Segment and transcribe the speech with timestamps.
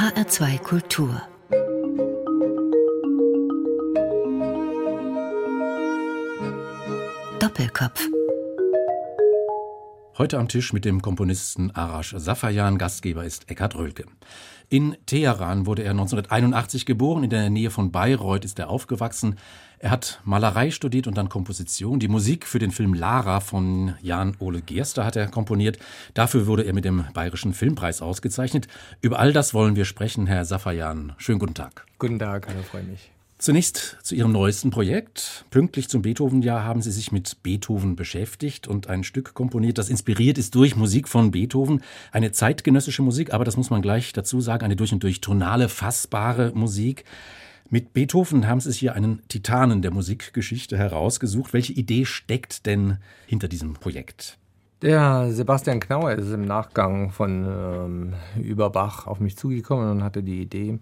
[0.00, 1.20] HR2 Kultur
[7.38, 8.08] Doppelkopf
[10.16, 14.06] Heute am Tisch mit dem Komponisten Arash Safayan, Gastgeber ist Eckhard Rölke.
[14.72, 19.34] In Teheran wurde er 1981 geboren, in der Nähe von Bayreuth ist er aufgewachsen.
[19.80, 21.98] Er hat Malerei studiert und dann Komposition.
[21.98, 25.80] Die Musik für den Film Lara von Jan Ole Gerster hat er komponiert.
[26.14, 28.68] Dafür wurde er mit dem Bayerischen Filmpreis ausgezeichnet.
[29.00, 31.14] Über all das wollen wir sprechen, Herr Safayan.
[31.18, 31.84] Schönen guten Tag.
[31.98, 33.10] Guten Tag, hallo, freue mich.
[33.40, 35.46] Zunächst zu Ihrem neuesten Projekt.
[35.48, 40.36] Pünktlich zum Beethoven-Jahr haben Sie sich mit Beethoven beschäftigt und ein Stück komponiert, das inspiriert
[40.36, 41.80] ist durch Musik von Beethoven.
[42.12, 45.70] Eine zeitgenössische Musik, aber das muss man gleich dazu sagen, eine durch und durch tonale,
[45.70, 47.04] fassbare Musik.
[47.70, 51.54] Mit Beethoven haben Sie sich hier einen Titanen der Musikgeschichte herausgesucht.
[51.54, 54.36] Welche Idee steckt denn hinter diesem Projekt?
[54.82, 60.42] Der Sebastian Knauer ist im Nachgang von ähm, Überbach auf mich zugekommen und hatte die
[60.42, 60.78] Idee,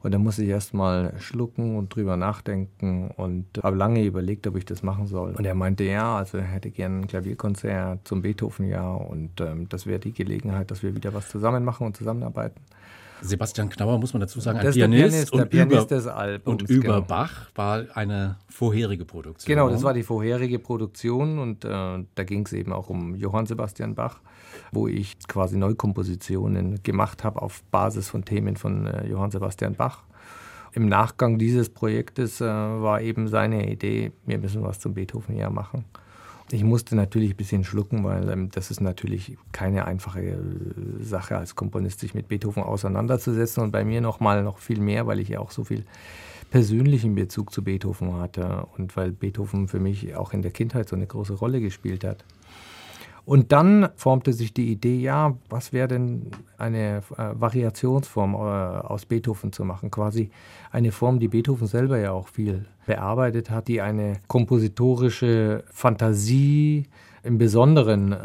[0.00, 4.56] und da musste ich erst mal schlucken und drüber nachdenken und habe lange überlegt, ob
[4.56, 5.32] ich das machen soll.
[5.32, 9.86] Und er meinte, ja, also er hätte gern ein Klavierkonzert zum Beethoven-Jahr und ähm, das
[9.86, 12.60] wäre die Gelegenheit, dass wir wieder was zusammen machen und zusammenarbeiten.
[13.20, 16.70] Sebastian Knauer, muss man dazu sagen, ein Pianist, Pianist, und, Pianist über, des Albums, und
[16.70, 17.00] über genau.
[17.02, 19.52] Bach war eine vorherige Produktion.
[19.52, 23.46] Genau, das war die vorherige Produktion und äh, da ging es eben auch um Johann
[23.46, 24.20] Sebastian Bach,
[24.72, 30.04] wo ich quasi Neukompositionen gemacht habe auf Basis von Themen von äh, Johann Sebastian Bach.
[30.72, 35.84] Im Nachgang dieses Projektes äh, war eben seine Idee, wir müssen was zum Beethoven-Jahr machen.
[36.50, 40.36] Ich musste natürlich ein bisschen schlucken, weil ähm, das ist natürlich keine einfache äh,
[41.00, 45.06] Sache als Komponist, sich mit Beethoven auseinanderzusetzen und bei mir noch mal noch viel mehr,
[45.06, 45.84] weil ich ja auch so viel
[46.50, 50.96] persönlichen Bezug zu Beethoven hatte und weil Beethoven für mich auch in der Kindheit so
[50.96, 52.24] eine große Rolle gespielt hat.
[53.28, 59.04] Und dann formte sich die Idee, ja, was wäre denn eine äh, Variationsform äh, aus
[59.04, 59.90] Beethoven zu machen?
[59.90, 60.30] Quasi
[60.72, 66.86] eine Form, die Beethoven selber ja auch viel bearbeitet hat, die eine kompositorische Fantasie
[67.22, 68.16] im Besonderen äh,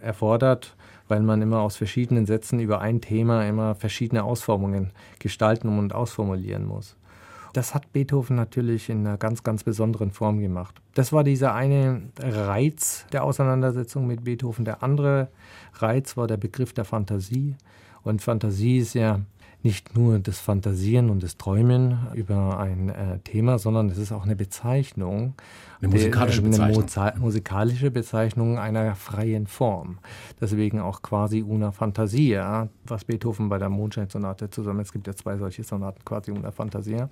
[0.00, 0.76] erfordert,
[1.08, 6.64] weil man immer aus verschiedenen Sätzen über ein Thema immer verschiedene Ausformungen gestalten und ausformulieren
[6.64, 6.96] muss.
[7.54, 10.82] Das hat Beethoven natürlich in einer ganz, ganz besonderen Form gemacht.
[10.94, 14.64] Das war dieser eine Reiz der Auseinandersetzung mit Beethoven.
[14.64, 15.28] Der andere
[15.74, 17.54] Reiz war der Begriff der Fantasie.
[18.02, 19.20] Und Fantasie ist ja
[19.64, 24.24] nicht nur das Fantasieren und das Träumen über ein äh, Thema, sondern es ist auch
[24.24, 25.34] eine Bezeichnung.
[25.80, 26.88] Eine musikalische eine Bezeichnung.
[26.96, 29.98] Eine musikalische Bezeichnung einer freien Form.
[30.38, 35.38] Deswegen auch quasi una fantasia, was Beethoven bei der Mondscheinsonate zusammen, es gibt ja zwei
[35.38, 37.08] solche Sonaten, quasi una fantasia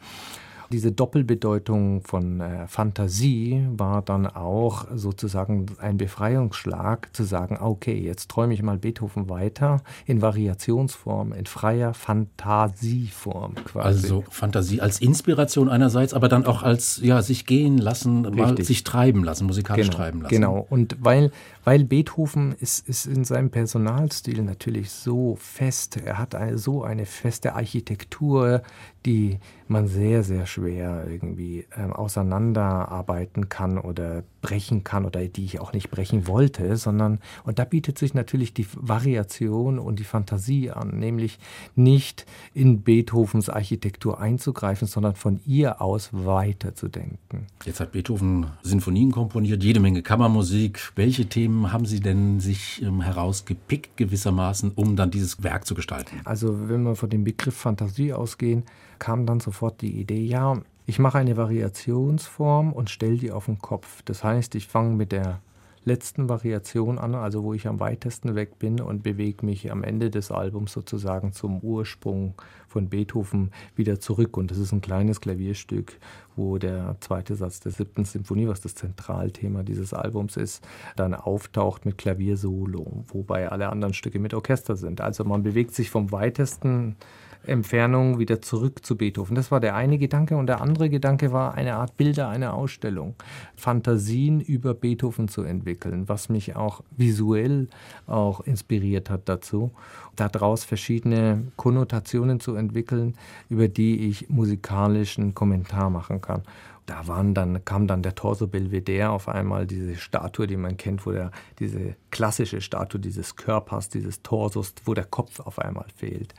[0.72, 8.31] diese Doppelbedeutung von äh, Fantasie war dann auch sozusagen ein Befreiungsschlag, zu sagen, okay, jetzt
[8.31, 13.87] träume ich mal Beethoven weiter in Variationsform, in freier Fantasieform quasi.
[13.87, 18.83] Also Fantasie als Inspiration einerseits, aber dann auch als ja sich gehen lassen, mal sich
[18.84, 20.34] treiben lassen, musikalisch genau, treiben lassen.
[20.34, 20.66] Genau.
[20.71, 21.31] Und weil
[21.64, 25.96] weil Beethoven ist, ist in seinem Personalstil natürlich so fest.
[25.96, 28.62] Er hat eine, so eine feste Architektur,
[29.06, 35.60] die man sehr, sehr schwer irgendwie ähm, auseinanderarbeiten kann oder brechen kann oder die ich
[35.60, 40.70] auch nicht brechen wollte, sondern, und da bietet sich natürlich die Variation und die Fantasie
[40.70, 41.38] an, nämlich
[41.75, 47.47] nicht in Beethovens Architektur einzugreifen, sondern von ihr aus weiterzudenken.
[47.64, 50.92] Jetzt hat Beethoven Sinfonien komponiert, jede Menge Kammermusik.
[50.97, 56.20] Welche Themen haben Sie denn sich ähm, herausgepickt gewissermaßen, um dann dieses Werk zu gestalten?
[56.24, 58.64] Also wenn wir von dem Begriff Fantasie ausgehen,
[58.98, 63.59] kam dann sofort die Idee, ja, ich mache eine Variationsform und stelle die auf den
[63.59, 64.03] Kopf.
[64.03, 65.41] Das heißt, ich fange mit der
[65.84, 70.10] letzten Variation an, also wo ich am weitesten weg bin und bewege mich am Ende
[70.10, 72.34] des Albums sozusagen zum Ursprung
[72.69, 74.37] von Beethoven wieder zurück.
[74.37, 75.98] Und das ist ein kleines Klavierstück,
[76.37, 81.84] wo der zweite Satz der siebten Symphonie, was das Zentralthema dieses Albums ist, dann auftaucht
[81.84, 85.00] mit Klaviersolo, wobei alle anderen Stücke mit Orchester sind.
[85.00, 86.97] Also man bewegt sich vom weitesten
[87.44, 89.34] Entfernung wieder zurück zu Beethoven.
[89.34, 90.36] Das war der eine Gedanke.
[90.36, 93.15] Und der andere Gedanke war, eine Art Bilder, eine Ausstellung,
[93.56, 97.68] Fantasien über Beethoven zu entwickeln, was mich auch visuell
[98.06, 99.72] auch inspiriert hat dazu,
[100.16, 103.15] daraus verschiedene Konnotationen zu entwickeln,
[103.48, 106.42] über die ich musikalischen Kommentar machen kann
[106.86, 111.06] da waren dann, kam dann der Torso Belvedere auf einmal, diese Statue, die man kennt,
[111.06, 116.34] wo der, diese klassische Statue dieses Körpers, dieses Torsos, wo der Kopf auf einmal fehlt,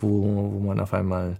[0.00, 1.36] wo, wo man auf einmal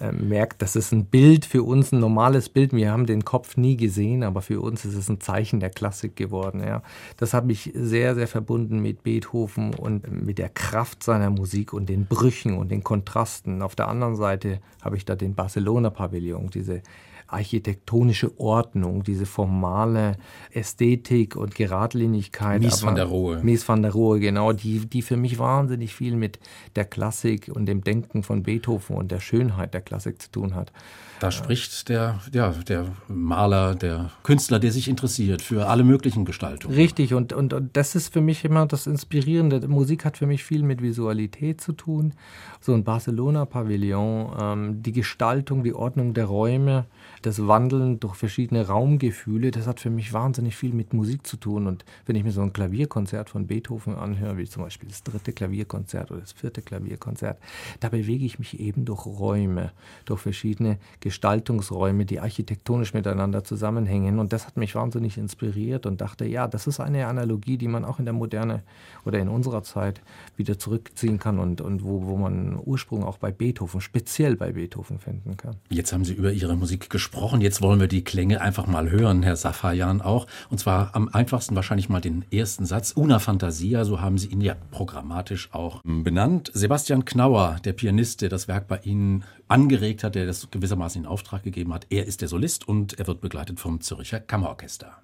[0.00, 2.72] äh, merkt, das ist ein Bild für uns, ein normales Bild.
[2.72, 6.16] Wir haben den Kopf nie gesehen, aber für uns ist es ein Zeichen der Klassik
[6.16, 6.60] geworden.
[6.60, 6.82] Ja.
[7.16, 11.88] Das habe ich sehr, sehr verbunden mit Beethoven und mit der Kraft seiner Musik und
[11.88, 13.62] den Brüchen und den Kontrasten.
[13.62, 16.82] Auf der anderen Seite habe ich da den Barcelona-Pavillon, diese
[17.26, 20.16] architektonische Ordnung, diese formale
[20.50, 22.60] Ästhetik und Geradlinigkeit.
[22.60, 23.42] Mies van der Rohe.
[23.42, 26.38] Mies van der Rohe, genau, die, die für mich wahnsinnig viel mit
[26.76, 30.72] der Klassik und dem Denken von Beethoven und der Schönheit der Klassik zu tun hat.
[31.20, 36.74] Da spricht der, ja, der Maler, der Künstler, der sich interessiert für alle möglichen Gestaltungen.
[36.74, 39.66] Richtig, und, und, und das ist für mich immer das Inspirierende.
[39.68, 42.12] Musik hat für mich viel mit Visualität zu tun.
[42.60, 46.86] So ein Barcelona-Pavillon, ähm, die Gestaltung, die Ordnung der Räume,
[47.24, 51.66] das Wandeln durch verschiedene Raumgefühle, das hat für mich wahnsinnig viel mit Musik zu tun.
[51.66, 55.32] Und wenn ich mir so ein Klavierkonzert von Beethoven anhöre, wie zum Beispiel das dritte
[55.32, 57.38] Klavierkonzert oder das vierte Klavierkonzert,
[57.80, 59.72] da bewege ich mich eben durch Räume,
[60.04, 64.18] durch verschiedene Gestaltungsräume, die architektonisch miteinander zusammenhängen.
[64.18, 67.86] Und das hat mich wahnsinnig inspiriert und dachte, ja, das ist eine Analogie, die man
[67.86, 68.62] auch in der Moderne
[69.06, 70.02] oder in unserer Zeit
[70.36, 74.98] wieder zurückziehen kann und, und wo, wo man Ursprung auch bei Beethoven, speziell bei Beethoven
[74.98, 75.56] finden kann.
[75.70, 77.40] Jetzt haben Sie über Ihre Musik gesprochen gesprochen.
[77.40, 80.26] Jetzt wollen wir die Klänge einfach mal hören, Herr Safayan auch.
[80.50, 82.92] Und zwar am einfachsten wahrscheinlich mal den ersten Satz.
[82.96, 86.50] Una Fantasia, so haben Sie ihn ja programmatisch auch benannt.
[86.54, 91.06] Sebastian Knauer, der Pianist, der das Werk bei Ihnen angeregt hat, der das gewissermaßen in
[91.06, 94.98] Auftrag gegeben hat, er ist der Solist und er wird begleitet vom Zürcher Kammerorchester.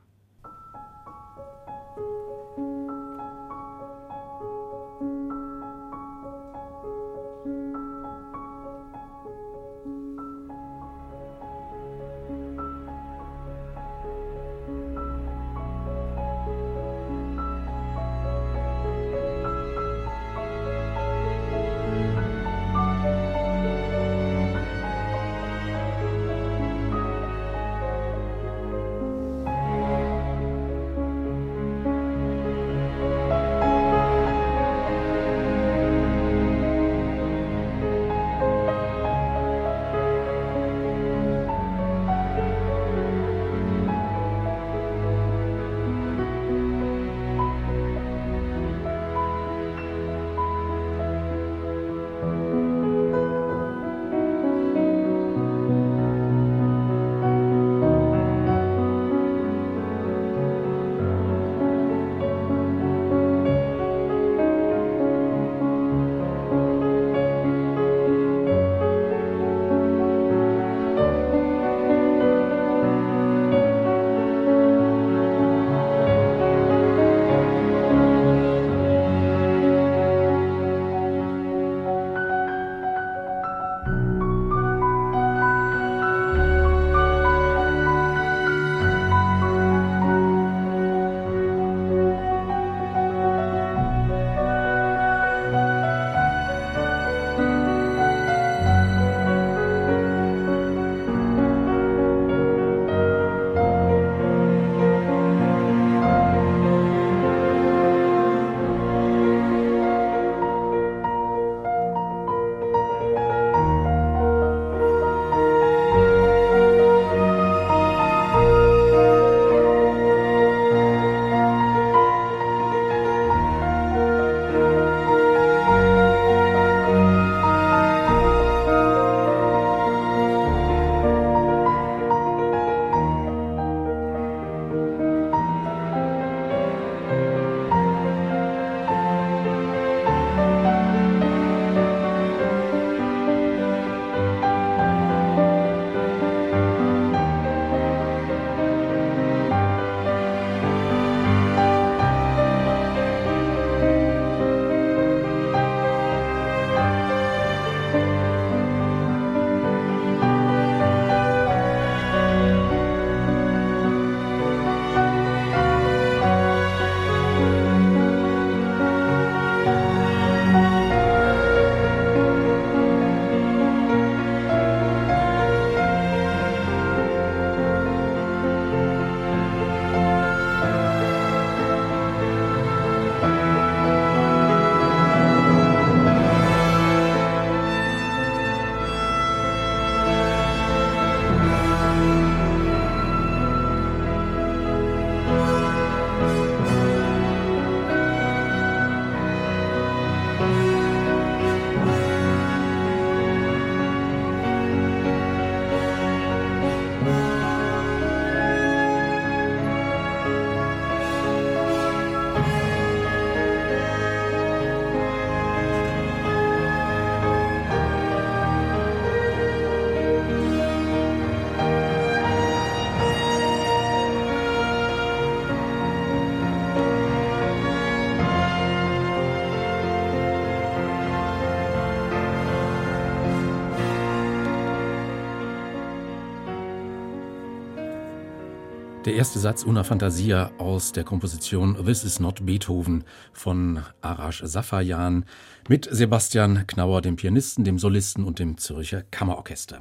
[239.06, 245.24] Der erste Satz Una Fantasia aus der Komposition This is not Beethoven von Arash Safayan
[245.68, 249.80] mit Sebastian Knauer, dem Pianisten, dem Solisten und dem Zürcher Kammerorchester.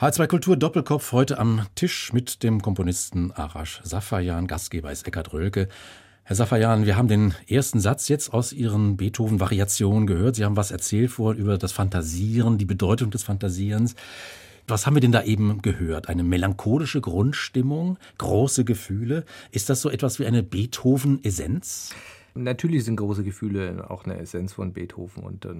[0.00, 4.48] H2 Kultur Doppelkopf heute am Tisch mit dem Komponisten Arash Safayan.
[4.48, 5.68] Gastgeber ist Eckhard Rölke.
[6.24, 10.34] Herr Safayan, wir haben den ersten Satz jetzt aus Ihren Beethoven-Variationen gehört.
[10.34, 13.94] Sie haben was erzählt vor über das Fantasieren, die Bedeutung des Fantasierens.
[14.66, 16.08] Was haben wir denn da eben gehört?
[16.08, 19.24] Eine melancholische Grundstimmung, große Gefühle.
[19.50, 21.94] Ist das so etwas wie eine Beethoven-Essenz?
[22.34, 25.54] Natürlich sind große Gefühle auch eine Essenz von Beethoven und äh,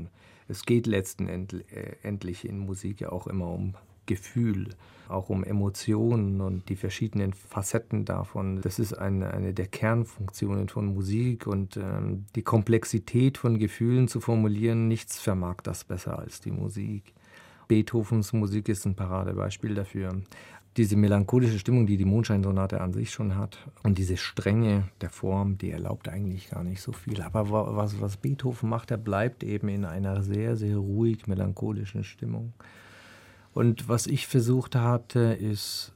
[0.49, 3.75] es geht letzten Endlich in Musik ja auch immer um
[4.07, 4.71] Gefühl,
[5.09, 8.61] auch um Emotionen und die verschiedenen Facetten davon.
[8.61, 14.21] Das ist eine, eine der Kernfunktionen von Musik und ähm, die Komplexität von Gefühlen zu
[14.21, 17.15] formulieren, nichts vermag das besser als die Musik.
[17.71, 20.23] Beethovens Musik ist ein Paradebeispiel dafür.
[20.77, 25.57] Diese melancholische Stimmung, die die Mondscheinsonate an sich schon hat und diese Strenge der Form,
[25.57, 27.23] die erlaubt eigentlich gar nicht so viel.
[27.23, 32.55] Aber was, was Beethoven macht, er bleibt eben in einer sehr, sehr ruhig melancholischen Stimmung.
[33.53, 35.93] Und was ich versucht hatte, ist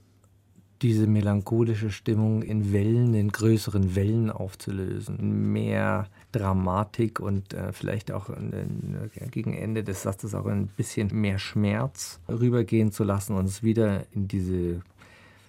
[0.85, 5.51] diese melancholische Stimmung in Wellen, in größeren Wellen aufzulösen.
[5.51, 11.39] Mehr Dramatik und äh, vielleicht auch in, gegen Ende des Satzes auch ein bisschen mehr
[11.39, 14.83] Schmerz rübergehen zu lassen und es wieder in diese,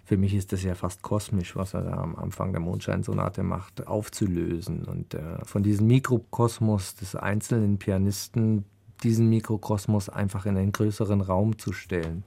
[0.06, 3.88] für mich ist das ja fast kosmisch, was er da am Anfang der Mondscheinsonate macht,
[3.88, 8.64] aufzulösen und äh, von diesem Mikrokosmos des einzelnen Pianisten
[9.04, 12.24] diesen Mikrokosmos einfach in einen größeren Raum zu stellen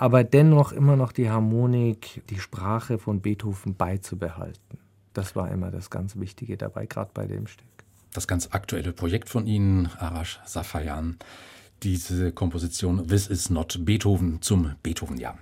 [0.00, 4.78] aber dennoch immer noch die Harmonik, die Sprache von Beethoven beizubehalten.
[5.12, 7.66] Das war immer das ganz Wichtige dabei, gerade bei dem Stück.
[8.14, 11.18] Das ganz aktuelle Projekt von Ihnen, Arash Safayan,
[11.82, 15.36] diese Komposition This is not Beethoven zum Beethoven-Jahr.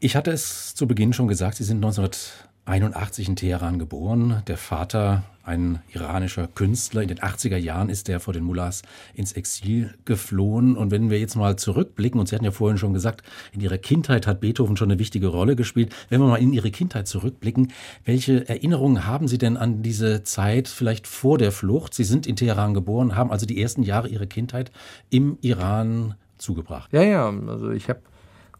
[0.00, 4.42] Ich hatte es zu Beginn schon gesagt, Sie sind 1981 in Teheran geboren.
[4.48, 7.02] Der Vater ein iranischer Künstler.
[7.02, 8.82] In den 80er Jahren ist er vor den Mullahs
[9.14, 10.76] ins Exil geflohen.
[10.76, 13.78] Und wenn wir jetzt mal zurückblicken, und Sie hatten ja vorhin schon gesagt, in Ihrer
[13.78, 15.92] Kindheit hat Beethoven schon eine wichtige Rolle gespielt.
[16.08, 17.72] Wenn wir mal in Ihre Kindheit zurückblicken,
[18.04, 21.94] welche Erinnerungen haben Sie denn an diese Zeit vielleicht vor der Flucht?
[21.94, 24.70] Sie sind in Teheran geboren, haben also die ersten Jahre Ihrer Kindheit
[25.10, 26.92] im Iran zugebracht.
[26.92, 28.00] Ja, ja, also ich habe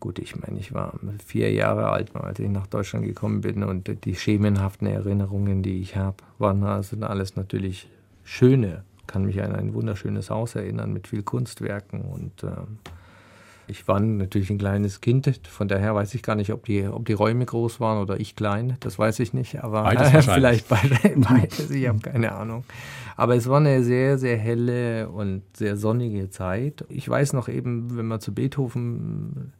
[0.00, 0.94] Gut, ich meine, ich war
[1.26, 5.96] vier Jahre alt, als ich nach Deutschland gekommen bin und die schemenhaften Erinnerungen, die ich
[5.96, 7.86] habe, waren also alles natürlich
[8.24, 8.82] schöne.
[8.98, 12.48] Ich kann mich an ein wunderschönes Haus erinnern mit viel Kunstwerken und äh,
[13.66, 17.04] ich war natürlich ein kleines Kind, von daher weiß ich gar nicht, ob die, ob
[17.04, 20.96] die Räume groß waren oder ich klein, das weiß ich nicht, aber beides vielleicht beide,
[21.16, 22.64] beides, ich habe keine Ahnung.
[23.16, 26.86] Aber es war eine sehr, sehr helle und sehr sonnige Zeit.
[26.88, 29.52] Ich weiß noch eben, wenn man zu Beethoven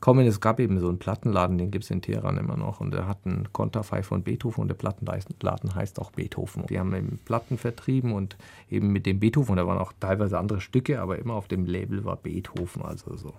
[0.00, 0.26] kommen.
[0.26, 2.80] Es gab eben so einen Plattenladen, den gibt es in Teheran immer noch.
[2.80, 6.66] Und der hat einen Konterfei von Beethoven und der Plattenladen heißt auch Beethoven.
[6.66, 8.36] Die haben eben Platten vertrieben und
[8.70, 12.04] eben mit dem Beethoven, da waren auch teilweise andere Stücke, aber immer auf dem Label
[12.04, 12.82] war Beethoven.
[12.82, 13.34] Also so.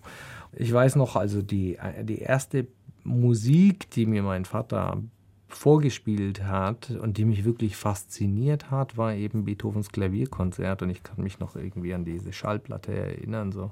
[0.54, 2.68] Ich weiß noch, also die, die erste
[3.04, 5.02] Musik, die mir mein Vater
[5.50, 11.24] vorgespielt hat und die mich wirklich fasziniert hat, war eben Beethovens Klavierkonzert und ich kann
[11.24, 13.72] mich noch irgendwie an diese Schallplatte erinnern, so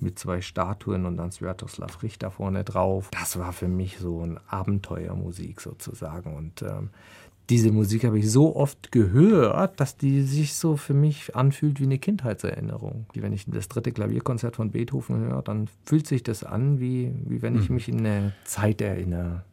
[0.00, 3.10] mit zwei Statuen und dann Sviatoslav Richter vorne drauf.
[3.10, 6.36] Das war für mich so ein Abenteuermusik sozusagen.
[6.36, 6.90] Und ähm,
[7.50, 11.84] diese Musik habe ich so oft gehört, dass die sich so für mich anfühlt wie
[11.84, 13.06] eine Kindheitserinnerung.
[13.14, 17.40] Wenn ich das dritte Klavierkonzert von Beethoven höre, dann fühlt sich das an, wie, wie
[17.40, 17.74] wenn ich mhm.
[17.76, 19.44] mich in eine Zeit erinnere,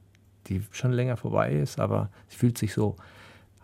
[0.48, 2.98] die schon länger vorbei ist, aber es fühlt sich so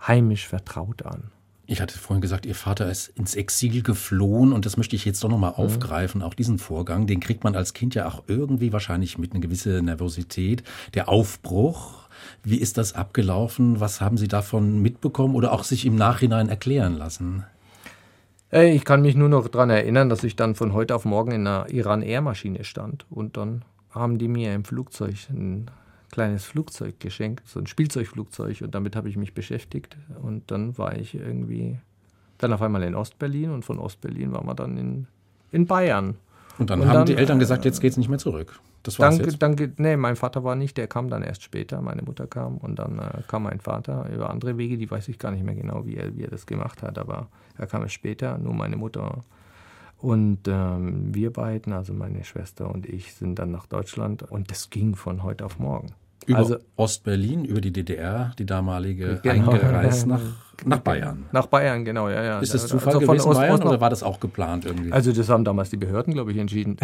[0.08, 1.32] heimisch vertraut an.
[1.68, 5.24] Ich hatte vorhin gesagt, Ihr Vater ist ins Exil geflohen und das möchte ich jetzt
[5.24, 5.58] doch nochmal mhm.
[5.58, 6.22] aufgreifen.
[6.22, 9.86] Auch diesen Vorgang, den kriegt man als Kind ja auch irgendwie wahrscheinlich mit einer gewissen
[9.86, 10.64] Nervosität.
[10.94, 12.10] Der Aufbruch,
[12.44, 13.80] wie ist das abgelaufen?
[13.80, 17.46] Was haben Sie davon mitbekommen oder auch sich im Nachhinein erklären lassen?
[18.52, 21.48] Ich kann mich nur noch daran erinnern, dass ich dann von heute auf morgen in
[21.48, 25.72] einer Iran-Air-Maschine stand und dann haben die mir im Flugzeug ein
[26.12, 30.96] kleines Flugzeug geschenkt, so ein Spielzeugflugzeug und damit habe ich mich beschäftigt und dann war
[30.98, 31.80] ich irgendwie
[32.38, 35.08] dann auf einmal in Ostberlin und von Ostberlin waren wir dann in,
[35.52, 36.16] in Bayern.
[36.58, 38.60] Und dann und haben dann, die Eltern gesagt, jetzt geht es nicht mehr zurück.
[38.84, 39.42] Das war's dann, jetzt.
[39.42, 42.78] Dann, nee, mein Vater war nicht, der kam dann erst später, meine Mutter kam und
[42.78, 45.86] dann äh, kam mein Vater über andere Wege, die weiß ich gar nicht mehr genau,
[45.86, 47.28] wie er, wie er das gemacht hat, aber
[47.58, 49.22] er kam erst später, nur meine Mutter
[50.02, 54.72] und ähm, wir beiden, also meine Schwester und ich, sind dann nach Deutschland und das
[54.72, 55.94] ging von heute auf morgen.
[56.26, 60.22] Über also, Ostberlin, über die DDR, die damalige genau, eingereist nach
[60.66, 61.26] Nach Bayern.
[61.32, 62.40] Nach Bayern, genau, ja, ja.
[62.40, 64.92] Ist das Zufall also gewesen, Ost Bayern, oder war das auch geplant irgendwie?
[64.92, 66.78] Also das haben damals die Behörden, glaube ich, entschieden.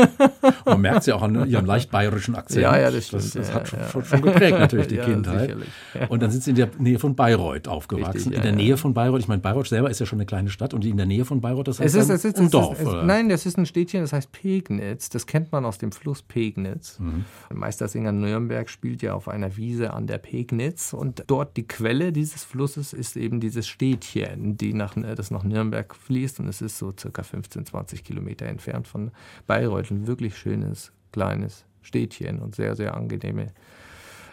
[0.64, 2.62] Man merkt es ja auch an ihrem leicht bayerischen Akzent.
[2.62, 3.24] Ja, ja, das stimmt.
[3.24, 3.88] Das, das ja, hat schon, ja.
[3.88, 5.40] schon, schon, geprägt natürlich die Ja, Kindheit.
[5.40, 5.68] sicherlich.
[6.08, 8.12] Und dann sind Sie in der Nähe von Bayreuth aufgewachsen.
[8.12, 8.56] Richtig, in der ja.
[8.56, 10.96] Nähe von Bayreuth, ich meine, Bayreuth selber ist ja schon eine kleine Stadt und in
[10.96, 12.74] der Nähe von Bayreuth, das Es heißt ist, es ist, ein es Dorf.
[12.74, 13.02] ist, es, oder?
[13.04, 15.08] nein, das ist ein Städtchen, das heißt Pegnitz.
[15.10, 16.98] Das kennt man aus dem Fluss Pegnitz.
[16.98, 17.24] Mhm.
[17.52, 22.44] Meistersinger Nürnberg spielt ja auf einer Wiese an der Pegnitz und dort die Quelle dieses
[22.44, 26.92] Flusses ist eben dieses Städtchen, die nach, das nach Nürnberg fließt und es ist so
[26.98, 29.10] circa 15, 20 Kilometer entfernt von
[29.46, 29.90] Bayreuth.
[29.90, 33.52] Ein wirklich schönes, kleines Städtchen und sehr, sehr angenehme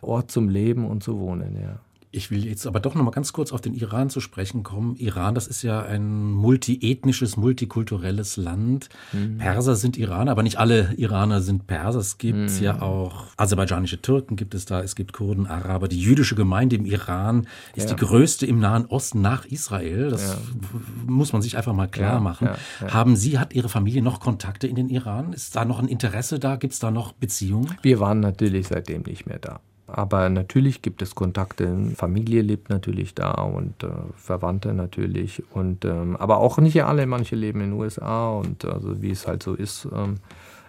[0.02, 1.80] Ort zum Leben und zu wohnen, ja.
[2.12, 4.96] Ich will jetzt aber doch noch mal ganz kurz auf den Iran zu sprechen kommen.
[4.96, 8.90] Iran, das ist ja ein multiethnisches, multikulturelles Land.
[9.14, 9.38] Mhm.
[9.38, 12.00] Perser sind Iraner, aber nicht alle Iraner sind Perser.
[12.00, 12.64] Es gibt Mhm.
[12.64, 15.88] ja auch aserbaidschanische Türken, gibt es da, es gibt Kurden, Araber.
[15.88, 17.96] Die jüdische Gemeinde im Iran ist Ja.
[17.96, 20.10] die größte im Nahen Osten nach Israel.
[20.10, 20.38] Das Ja.
[21.06, 22.50] muss man sich einfach mal klar machen.
[22.82, 22.92] ja.
[22.92, 25.32] Haben Sie, hat Ihre Familie noch Kontakte in den Iran?
[25.34, 26.56] Ist da noch ein Interesse da?
[26.56, 27.78] Gibt es da noch Beziehungen?
[27.84, 29.60] Wir waren natürlich seitdem nicht mehr da.
[29.92, 31.76] Aber natürlich gibt es Kontakte.
[31.96, 35.44] Familie lebt natürlich da und äh, Verwandte natürlich.
[35.52, 37.06] Und, ähm, aber auch nicht alle.
[37.06, 39.88] Manche leben in den USA und also wie es halt so ist.
[39.94, 40.18] Ähm,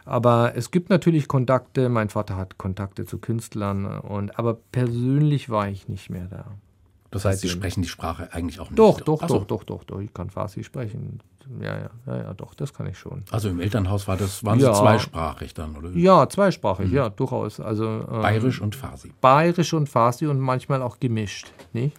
[0.05, 1.89] aber es gibt natürlich Kontakte.
[1.89, 3.87] Mein Vater hat Kontakte zu Künstlern.
[3.87, 6.47] Und, aber persönlich war ich nicht mehr da.
[7.11, 8.79] Das heißt, Sie sprechen die Sprache eigentlich auch nicht.
[8.79, 9.39] Doch, doch, so.
[9.39, 10.01] doch, doch, doch, doch.
[10.01, 11.21] Ich kann Farsi sprechen.
[11.61, 13.25] Ja, ja, ja, ja, doch, das kann ich schon.
[13.33, 14.73] Also im Elternhaus war das, waren Ja.
[14.73, 15.91] Sie zweisprachig dann, oder?
[15.91, 17.59] Ja, zweisprachig, ja, durchaus.
[17.59, 19.13] Also ähm, Bayerisch und Farsi.
[19.21, 21.53] Bayerisch und Farsi und manchmal auch gemischt.
[21.73, 21.97] Nicht?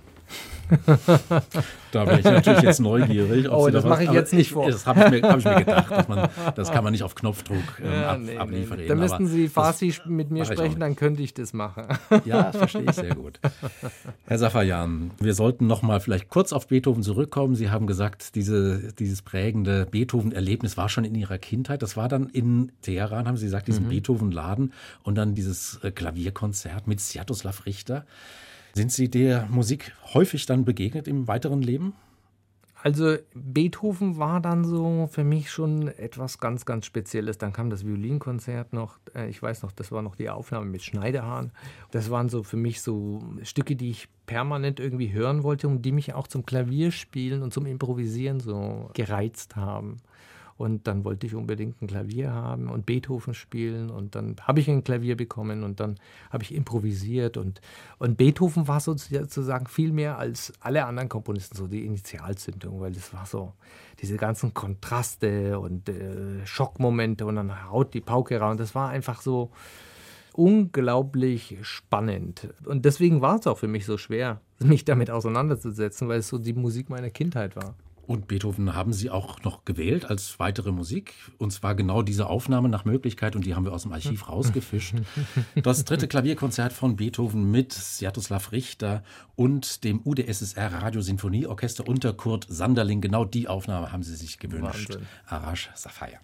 [1.92, 3.50] Da wäre ich natürlich jetzt neugierig.
[3.52, 4.70] Oh, das was- mache ich jetzt nicht vor.
[4.72, 6.08] Das habe ich, mir- hab ich mir gedacht.
[6.08, 8.78] Man, das kann man nicht auf Knopfdruck ähm, Ja, ab, nee, abliefern.
[8.80, 8.88] nee.
[8.88, 11.84] Da müssten Sie das- Farsi mit mir sprechen, dann könnte ich das machen.
[12.26, 13.40] Ja, das verstehe ich sehr gut.
[14.28, 17.56] Herr Safayan, wir sollten noch mal vielleicht kurz auf Beethoven zurückkommen.
[17.56, 21.82] Sie haben gesagt, diese, dieses prägende Beethoven-Erlebnis war schon in Ihrer Kindheit.
[21.82, 23.72] Das war dann in Teheran, haben Sie gesagt, Mhm.
[23.74, 24.72] diesen Beethoven-Laden
[25.04, 28.06] und dann dieses äh, Klavierkonzert mit Sviatoslav Richter.
[28.74, 31.94] Sind Sie der Musik häufig dann begegnet im weiteren Leben?
[32.84, 37.38] Also Beethoven war dann so für mich schon etwas ganz, ganz Spezielles.
[37.38, 38.98] Dann kam das Violinkonzert noch.
[39.14, 41.52] Äh, Ich weiß noch, das war noch die Aufnahme mit Schneiderhahn.
[41.92, 45.92] Das waren so für mich so Stücke, die ich permanent irgendwie hören wollte und die
[45.92, 49.98] mich auch zum Klavierspielen und zum Improvisieren so gereizt haben.
[50.62, 53.90] Und dann wollte ich unbedingt ein Klavier haben und Beethoven spielen.
[53.90, 55.96] Und dann habe ich ein Klavier bekommen und dann
[56.30, 57.36] habe ich improvisiert.
[57.36, 57.62] Und,
[57.98, 63.12] und Beethoven war sozusagen viel mehr als alle anderen Komponisten so die Initialzündung, weil das
[63.12, 63.54] war so
[64.02, 68.56] diese ganzen Kontraste und äh, Schockmomente und dann haut die Pauke raus.
[68.58, 69.50] Das war einfach so
[70.34, 72.50] unglaublich spannend.
[72.66, 76.38] Und deswegen war es auch für mich so schwer, mich damit auseinanderzusetzen, weil es so
[76.38, 77.74] die Musik meiner Kindheit war.
[78.12, 81.14] Und Beethoven haben Sie auch noch gewählt als weitere Musik.
[81.38, 83.38] Und zwar genau diese Aufnahme nach Möglichkeit.
[83.38, 84.96] Und die haben wir aus dem Archiv rausgefischt.
[85.64, 89.04] Das dritte Klavierkonzert von Beethoven mit Sviatoslav Richter
[89.36, 93.00] und dem UdSSR Radiosinfonieorchester unter Kurt Sanderling.
[93.00, 94.90] Genau die Aufnahme haben Sie sich gewünscht.
[94.90, 95.08] Wahnsinn.
[95.28, 96.20] Arash Safaya.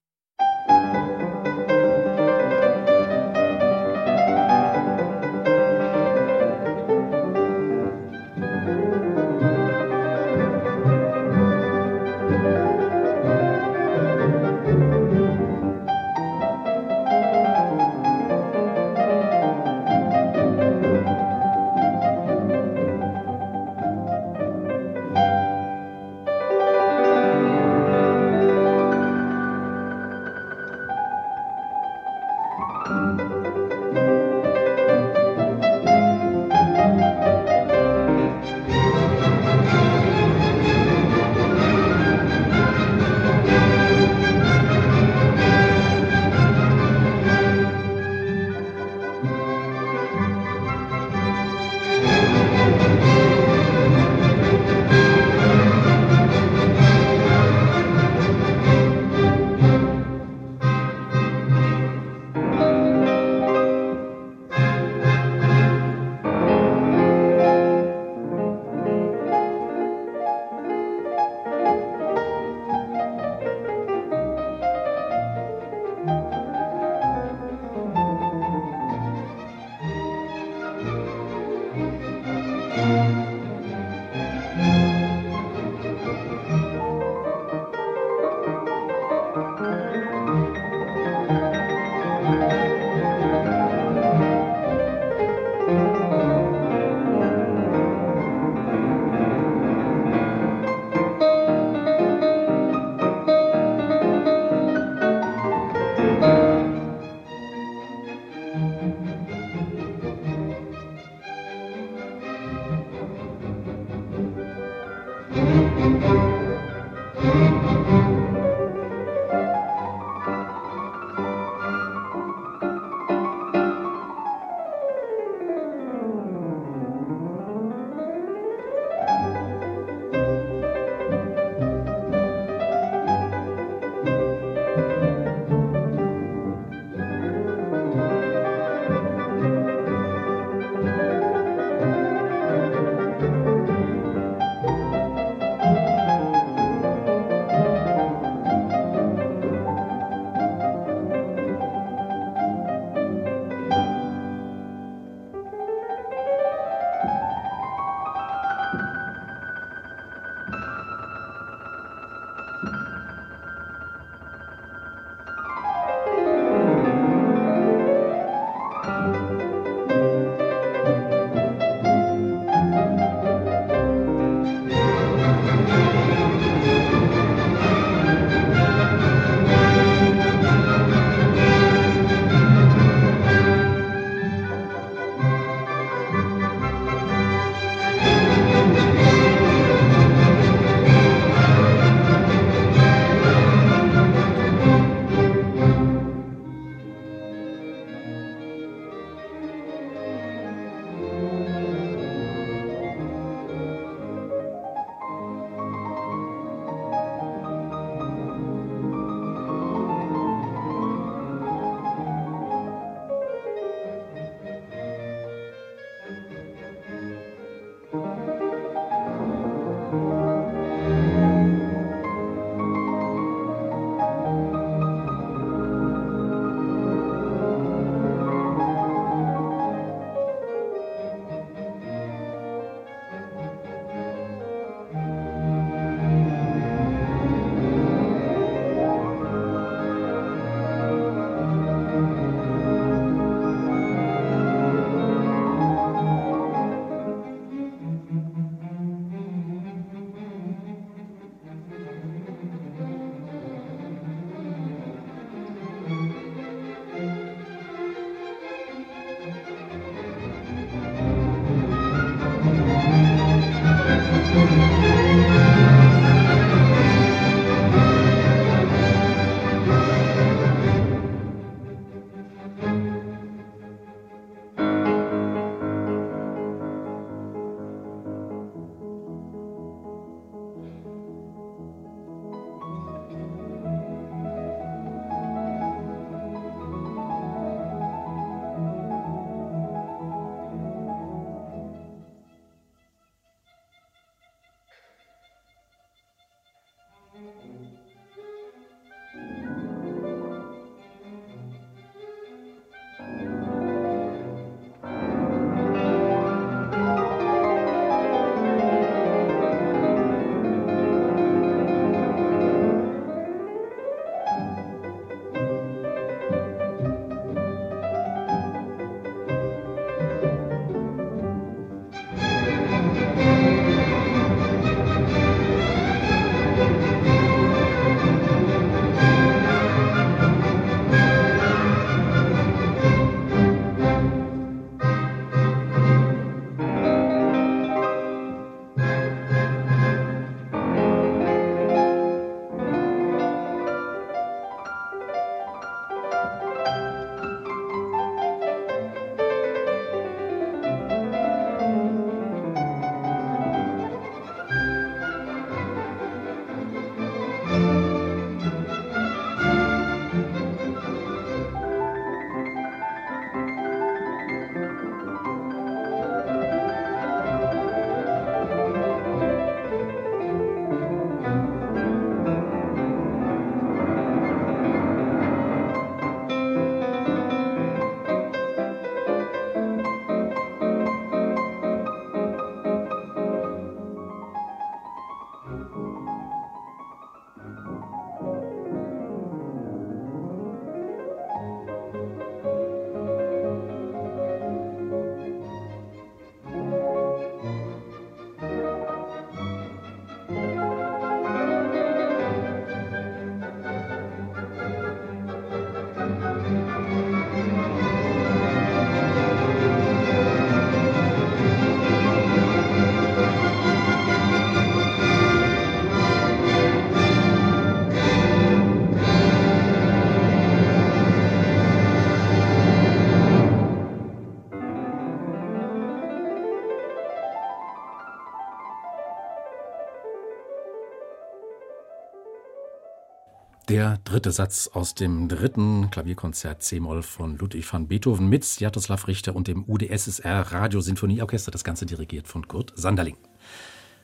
[433.78, 439.36] Der dritte Satz aus dem dritten Klavierkonzert C-Moll von Ludwig van Beethoven mit Jatoslav Richter
[439.36, 443.18] und dem UdSSR Radiosinfonieorchester, das Ganze dirigiert von Kurt Sanderling.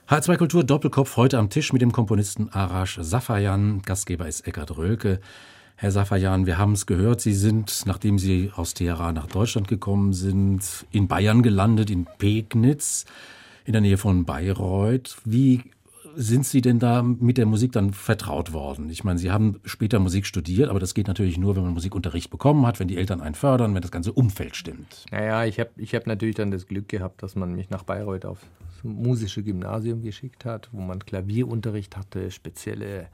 [0.07, 3.81] H2 Kultur Doppelkopf heute am Tisch mit dem Komponisten Arash Safayan.
[3.81, 5.19] Gastgeber ist Eckhard Rölke.
[5.75, 10.13] Herr Safayan, wir haben es gehört, Sie sind, nachdem Sie aus Teheran nach Deutschland gekommen
[10.13, 13.05] sind, in Bayern gelandet, in Pegnitz,
[13.65, 15.17] in der Nähe von Bayreuth.
[15.25, 15.63] Wie
[16.15, 18.89] sind Sie denn da mit der Musik dann vertraut worden?
[18.89, 22.29] Ich meine, Sie haben später Musik studiert, aber das geht natürlich nur, wenn man Musikunterricht
[22.29, 25.05] bekommen hat, wenn die Eltern einen fördern, wenn das ganze Umfeld stimmt.
[25.11, 28.25] Naja, ich habe ich hab natürlich dann das Glück gehabt, dass man mich nach Bayreuth
[28.25, 28.41] aufs
[28.83, 33.07] musische Gymnasium geschickt hat, wo man Klavierunterricht hatte, spezielle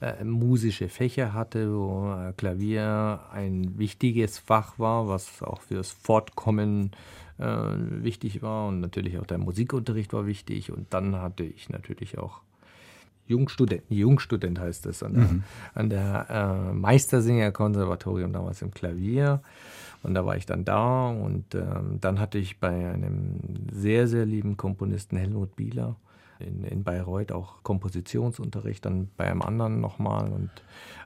[0.00, 6.92] äh, musische Fächer hatte, wo äh, Klavier ein wichtiges Fach war, was auch fürs Fortkommen
[6.92, 12.18] äh, wichtig war und natürlich auch der Musikunterricht war wichtig und dann hatte ich natürlich
[12.18, 12.42] auch
[13.30, 15.44] Jungstudent, Jungstudent heißt das, an der, mhm.
[15.74, 19.40] an der äh, Meistersinger-Konservatorium damals im Klavier.
[20.02, 23.38] Und da war ich dann da und ähm, dann hatte ich bei einem
[23.70, 25.94] sehr, sehr lieben Komponisten Helmut Bieler
[26.40, 30.30] in, in Bayreuth auch Kompositionsunterricht, dann bei einem anderen nochmal.
[30.30, 30.50] Und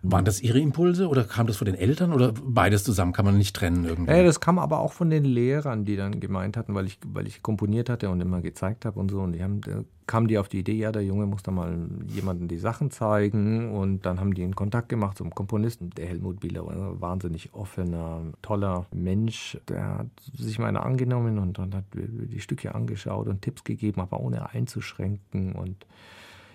[0.03, 3.13] Waren das Ihre Impulse oder kam das von den Eltern oder beides zusammen?
[3.13, 4.13] Kann man nicht trennen irgendwie?
[4.13, 7.27] Ja, das kam aber auch von den Lehrern, die dann gemeint hatten, weil ich, weil
[7.27, 9.21] ich komponiert hatte und immer gezeigt habe und so.
[9.21, 9.61] Und die haben
[10.07, 11.77] kam die auf die Idee, ja, der Junge muss da mal
[12.09, 13.73] jemanden die Sachen zeigen.
[13.73, 15.91] Und dann haben die in Kontakt gemacht zum Komponisten.
[15.91, 19.59] Der Helmut Bieler ein wahnsinnig offener, toller Mensch.
[19.69, 24.21] Der hat sich meine angenommen und dann hat die Stücke angeschaut und Tipps gegeben, aber
[24.21, 25.24] ohne einzuschränken.
[25.33, 25.87] Und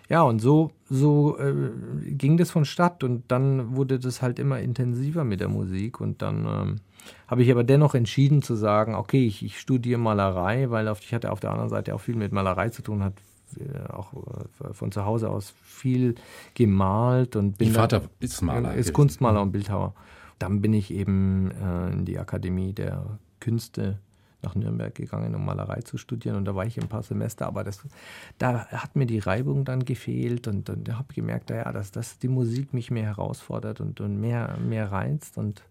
[0.10, 1.72] ja, und so, so äh,
[2.12, 3.04] ging das vonstatt.
[3.04, 6.02] Und dann wurde das halt immer intensiver mit der Musik.
[6.02, 6.76] Und dann ähm,
[7.28, 11.14] habe ich aber dennoch entschieden zu sagen, okay, ich, ich studiere Malerei, weil auf, ich
[11.14, 13.14] hatte auf der anderen Seite auch viel mit Malerei zu tun, hat
[13.58, 16.16] äh, auch äh, von zu Hause aus viel
[16.54, 17.70] gemalt und bin.
[17.70, 18.74] Ihr Vater ist Maler.
[18.74, 19.94] Ist Kunstmaler und Bildhauer.
[20.40, 24.00] Dann bin ich eben äh, in die Akademie der Künste
[24.42, 26.38] nach Nürnberg gegangen, um Malerei zu studieren.
[26.38, 27.82] Und da war ich ein paar Semester, aber das,
[28.38, 32.28] da hat mir die Reibung dann gefehlt und, und habe gemerkt, ja, dass, dass die
[32.28, 35.38] Musik mich mehr herausfordert und, und mehr, mehr reizt.
[35.38, 35.64] Und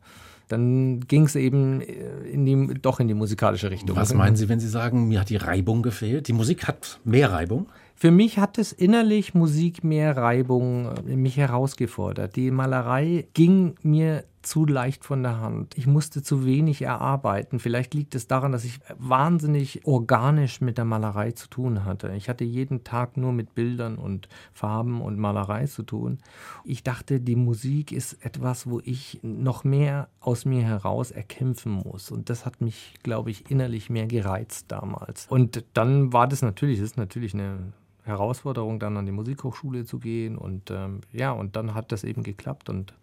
[0.49, 3.97] dann ging es eben in die, doch in die musikalische Richtung.
[3.97, 6.29] Was meinen Sie, wenn Sie sagen, mir hat die Reibung gefehlt?
[6.29, 7.67] Die Musik hat mehr Reibung?
[7.95, 12.37] Für mich hat es innerlich Musik mehr Reibung äh, mich herausgefordert.
[12.37, 15.77] Die Malerei ging mir zu leicht von der Hand.
[15.77, 17.59] Ich musste zu wenig erarbeiten.
[17.59, 22.15] Vielleicht liegt es daran, dass ich wahnsinnig organisch mit der Malerei zu tun hatte.
[22.17, 26.19] Ich hatte jeden Tag nur mit Bildern und Farben und Malerei zu tun.
[26.65, 32.11] Ich dachte, die Musik ist etwas, wo ich noch mehr aus mir heraus erkämpfen muss.
[32.11, 35.27] Und das hat mich, glaube ich, innerlich mehr gereizt damals.
[35.29, 37.59] Und dann war das natürlich, das ist natürlich eine
[38.05, 40.39] Herausforderung, dann an die Musikhochschule zu gehen.
[40.39, 42.71] Und ähm, ja, und dann hat das eben geklappt.
[42.71, 42.95] Und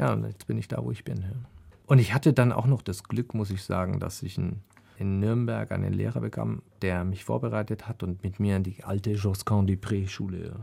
[0.00, 1.22] ja, jetzt bin ich da, wo ich bin.
[1.86, 4.60] Und ich hatte dann auch noch das Glück, muss ich sagen, dass ich in,
[4.96, 9.10] in Nürnberg einen Lehrer bekam, der mich vorbereitet hat und mit mir in die alte
[9.10, 10.54] Josquin-Dupré-Schule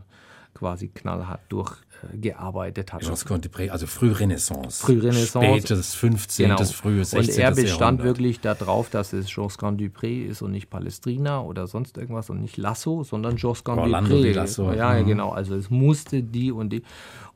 [0.58, 3.04] quasi knallhart durchgearbeitet hat.
[3.08, 4.84] Also Frührenaissance.
[4.84, 5.48] Frührenaissance.
[5.48, 6.64] Spätes 15., genau.
[6.64, 7.36] frühes 16.
[7.36, 8.06] Und er bestand Jahrhundert.
[8.06, 12.58] wirklich darauf, dass es Josquin Dupré ist und nicht Palestrina oder sonst irgendwas und nicht
[12.58, 14.34] Lasso, sondern Josquin Dupré.
[14.34, 14.74] Lasso.
[14.74, 15.30] Ja, genau.
[15.30, 16.84] Also es musste die und die.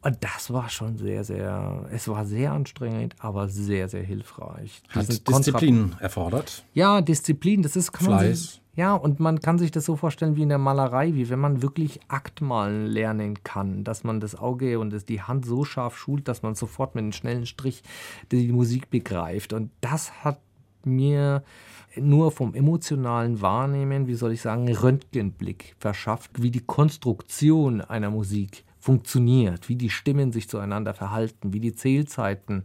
[0.03, 4.81] Und das war schon sehr, sehr, es war sehr anstrengend, aber sehr, sehr hilfreich.
[4.89, 6.63] Hat Disziplin erfordert?
[6.73, 8.19] Ja, Disziplin, das ist, kann Fleiß.
[8.23, 11.29] man sich, ja, und man kann sich das so vorstellen wie in der Malerei, wie
[11.29, 15.45] wenn man wirklich Akt malen lernen kann, dass man das Auge und das, die Hand
[15.45, 17.83] so scharf schult, dass man sofort mit einem schnellen Strich
[18.31, 19.51] die Musik begreift.
[19.51, 20.39] Und das hat
[20.85, 21.43] mir
[21.97, 28.63] nur vom emotionalen Wahrnehmen, wie soll ich sagen, Röntgenblick verschafft, wie die Konstruktion einer Musik
[28.79, 32.63] funktioniert, wie die Stimmen sich zueinander verhalten, wie die Zählzeiten, äh,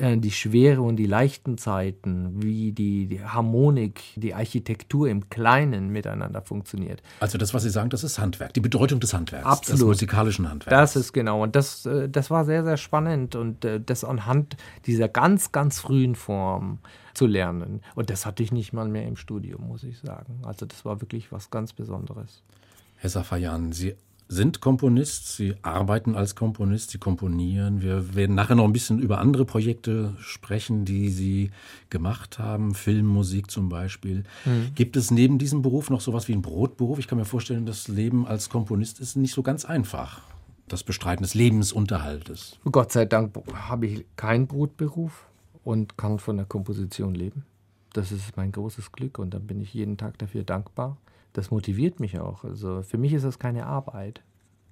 [0.00, 6.42] die schwere und die leichten Zeiten, wie die, die, Harmonik, die Architektur im Kleinen miteinander
[6.42, 7.02] funktioniert.
[7.20, 9.80] Also das, was Sie sagen, das ist Handwerk, die Bedeutung des Handwerks, Absolut.
[9.80, 10.94] des musikalischen Handwerks.
[10.94, 14.56] Das ist genau und das, äh, das war sehr, sehr spannend und äh, das anhand
[14.86, 16.80] dieser ganz, ganz frühen Form
[17.14, 17.80] zu lernen.
[17.94, 20.40] Und das hatte ich nicht mal mehr im Studium, muss ich sagen.
[20.42, 22.42] Also das war wirklich was ganz Besonderes.
[22.96, 23.94] Herr Safayan, Sie
[24.34, 27.80] sind Komponist, Sie arbeiten als Komponist, Sie komponieren.
[27.80, 31.50] Wir werden nachher noch ein bisschen über andere Projekte sprechen, die Sie
[31.88, 34.24] gemacht haben, Filmmusik zum Beispiel.
[34.44, 34.74] Mhm.
[34.74, 36.98] Gibt es neben diesem Beruf noch sowas wie einen Brotberuf?
[36.98, 40.22] Ich kann mir vorstellen, das Leben als Komponist ist nicht so ganz einfach.
[40.66, 42.58] Das Bestreiten des Lebensunterhaltes.
[42.70, 45.26] Gott sei Dank habe ich keinen Brotberuf
[45.62, 47.44] und kann von der Komposition leben.
[47.92, 50.96] Das ist mein großes Glück und da bin ich jeden Tag dafür dankbar
[51.34, 52.44] das motiviert mich auch.
[52.44, 54.22] Also für mich ist das keine Arbeit.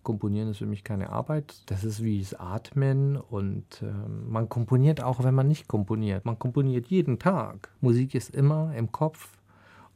[0.02, 1.54] Komponieren ist für mich keine Arbeit.
[1.66, 6.24] Das ist wie das Atmen und äh, man komponiert auch, wenn man nicht komponiert.
[6.24, 7.68] Man komponiert jeden Tag.
[7.80, 9.38] Musik ist immer im Kopf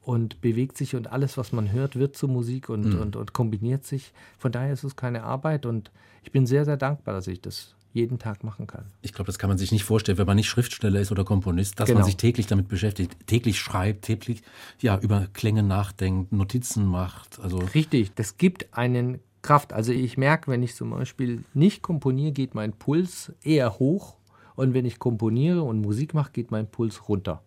[0.03, 3.01] und bewegt sich und alles, was man hört, wird zur Musik und, mhm.
[3.01, 4.13] und, und kombiniert sich.
[4.39, 7.76] Von daher ist es keine Arbeit und ich bin sehr, sehr dankbar, dass ich das
[7.97, 8.85] jeden Tag machen kann.
[9.01, 11.81] Ich glaube, das kann man sich nicht vorstellen, wenn man nicht Schriftsteller ist oder Komponist,
[11.81, 12.01] dass genau.
[12.01, 14.43] man sich täglich damit beschäftigt, täglich schreibt, täglich
[14.81, 17.41] ja, über Klänge nachdenkt, Notizen macht.
[17.41, 19.73] Also Richtig, das gibt einen Kraft.
[19.73, 24.17] Also ich merke, wenn ich zum Beispiel nicht komponiere, geht mein Puls eher hoch
[24.55, 27.43] und wenn ich komponiere und Musik mache, geht mein Puls runter.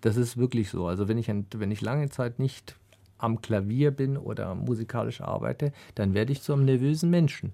[0.00, 0.86] Das ist wirklich so.
[0.86, 2.76] Also wenn ich, wenn ich lange Zeit nicht
[3.18, 7.52] am Klavier bin oder musikalisch arbeite, dann werde ich zu einem nervösen Menschen.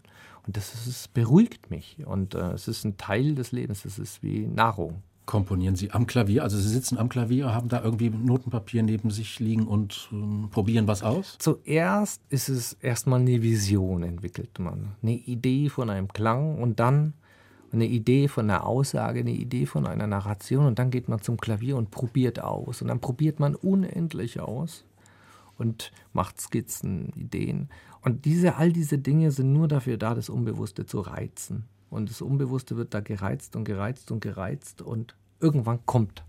[0.48, 1.98] Und das, ist, das beruhigt mich.
[2.06, 3.84] Und äh, es ist ein Teil des Lebens.
[3.84, 5.02] Es ist wie Nahrung.
[5.26, 6.42] Komponieren Sie am Klavier?
[6.42, 10.88] Also Sie sitzen am Klavier, haben da irgendwie Notenpapier neben sich liegen und ähm, probieren
[10.88, 11.36] was aus?
[11.38, 14.94] Zuerst ist es erstmal eine Vision, entwickelt man.
[15.02, 17.12] Eine Idee von einem Klang und dann
[17.70, 21.36] eine Idee von einer Aussage, eine Idee von einer Narration und dann geht man zum
[21.36, 22.80] Klavier und probiert aus.
[22.80, 24.86] Und dann probiert man unendlich aus
[25.58, 27.68] und macht Skizzen, Ideen.
[28.00, 31.64] Und diese, all diese Dinge sind nur dafür da, das Unbewusste zu reizen.
[31.90, 36.24] Und das Unbewusste wird da gereizt und gereizt und gereizt und irgendwann kommt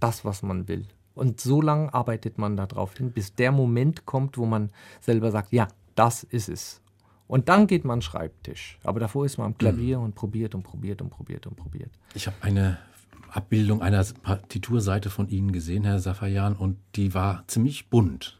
[0.00, 0.86] das, was man will.
[1.14, 5.52] Und so lange arbeitet man darauf hin, bis der Moment kommt, wo man selber sagt,
[5.52, 6.80] ja, das ist es.
[7.26, 8.78] Und dann geht man Schreibtisch.
[8.82, 10.04] Aber davor ist man am Klavier mhm.
[10.04, 11.90] und probiert und probiert und probiert und probiert.
[12.14, 12.78] Ich habe eine
[13.30, 18.38] Abbildung einer Partiturseite von Ihnen gesehen, Herr Safayan, und die war ziemlich bunt.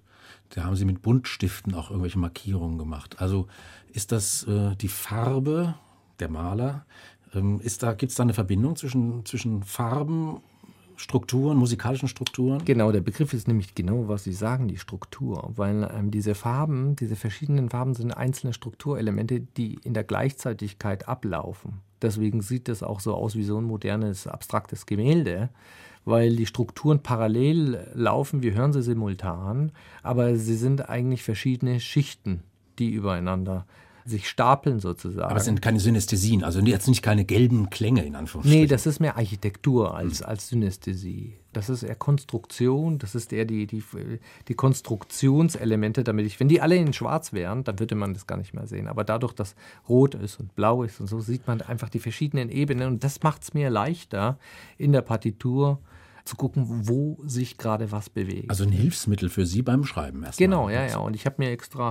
[0.54, 3.20] Da haben Sie mit Buntstiften auch irgendwelche Markierungen gemacht.
[3.20, 3.46] Also
[3.92, 5.74] ist das äh, die Farbe
[6.20, 6.84] der Maler?
[7.34, 10.40] Ähm, da, Gibt es da eine Verbindung zwischen, zwischen Farben
[10.96, 12.62] Strukturen, musikalischen Strukturen?
[12.66, 15.50] Genau, der Begriff ist nämlich genau, was Sie sagen, die Struktur.
[15.56, 21.80] Weil ähm, diese Farben, diese verschiedenen Farben sind einzelne Strukturelemente, die in der Gleichzeitigkeit ablaufen.
[22.02, 25.48] Deswegen sieht das auch so aus wie so ein modernes, abstraktes Gemälde
[26.04, 32.42] weil die Strukturen parallel laufen, wir hören sie simultan, aber sie sind eigentlich verschiedene Schichten,
[32.78, 33.66] die übereinander
[34.04, 35.30] sich stapeln sozusagen.
[35.30, 38.62] Aber es sind keine Synästhesien, also jetzt nicht keine gelben Klänge in Anführungsstrichen.
[38.62, 40.26] Nee, das ist mehr Architektur als, hm.
[40.26, 41.34] als Synästhesie.
[41.52, 43.82] Das ist eher Konstruktion, das ist eher die, die,
[44.48, 48.38] die Konstruktionselemente, damit ich, wenn die alle in schwarz wären, dann würde man das gar
[48.38, 48.88] nicht mehr sehen.
[48.88, 49.54] Aber dadurch, dass
[49.88, 53.22] rot ist und blau ist und so, sieht man einfach die verschiedenen Ebenen und das
[53.22, 54.38] macht es mir leichter
[54.78, 55.78] in der Partitur
[56.24, 58.50] zu gucken, wo sich gerade was bewegt.
[58.50, 60.46] Also ein Hilfsmittel für Sie beim Schreiben erstmal.
[60.46, 60.98] Genau, ja, ja.
[60.98, 61.90] Und ich habe mir extra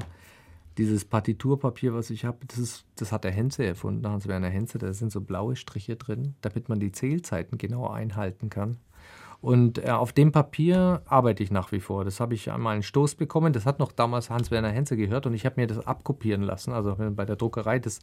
[0.77, 4.77] dieses Partiturpapier, was ich habe, das, das hat der Henze erfunden, Hans-Werner Henze.
[4.77, 8.77] Da sind so blaue Striche drin, damit man die Zählzeiten genau einhalten kann.
[9.41, 12.05] Und äh, auf dem Papier arbeite ich nach wie vor.
[12.05, 13.53] Das habe ich einmal einen Stoß bekommen.
[13.53, 16.71] Das hat noch damals Hans-Werner Henze gehört und ich habe mir das abkopieren lassen.
[16.71, 17.99] Also bei der Druckerei das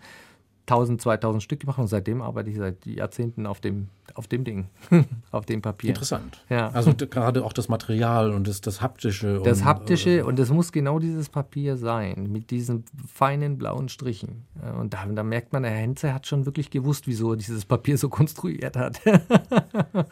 [0.70, 4.66] 1000, 2000 Stück gemacht und seitdem arbeite ich seit Jahrzehnten auf dem, auf dem Ding,
[5.30, 5.90] auf dem Papier.
[5.90, 6.44] Interessant.
[6.48, 6.70] Ja.
[6.70, 9.40] Also gerade auch das Material und das, das Haptische.
[9.44, 13.88] Das und, Haptische äh, und es muss genau dieses Papier sein, mit diesen feinen blauen
[13.88, 14.44] Strichen.
[14.78, 17.96] Und da, da merkt man, der Henze hat schon wirklich gewusst, wieso er dieses Papier
[17.96, 19.00] so konstruiert hat.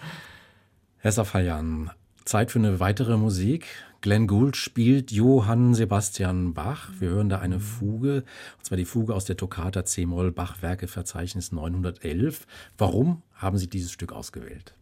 [0.98, 1.90] Herr Safayan,
[2.24, 3.66] Zeit für eine weitere Musik.
[4.06, 6.90] Glenn Gould spielt Johann Sebastian Bach.
[7.00, 8.22] Wir hören da eine Fuge,
[8.56, 12.46] und zwar die Fuge aus der Toccata C-Moll Bach Werkeverzeichnis 911.
[12.78, 14.76] Warum haben Sie dieses Stück ausgewählt?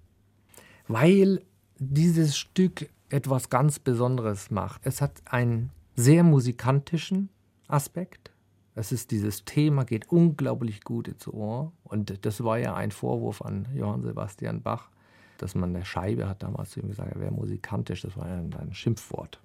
[0.88, 1.40] Weil
[1.78, 4.82] dieses Stück etwas ganz Besonderes macht.
[4.84, 7.30] Es hat einen sehr musikantischen
[7.66, 8.30] Aspekt.
[8.74, 11.72] Es ist dieses Thema, geht unglaublich gut ins Ohr.
[11.82, 14.90] Und das war ja ein Vorwurf an Johann Sebastian Bach,
[15.38, 18.54] dass man der Scheibe hat damals zu ihm gesagt, er wäre musikantisch, das war ein,
[18.54, 19.40] ein Schimpfwort.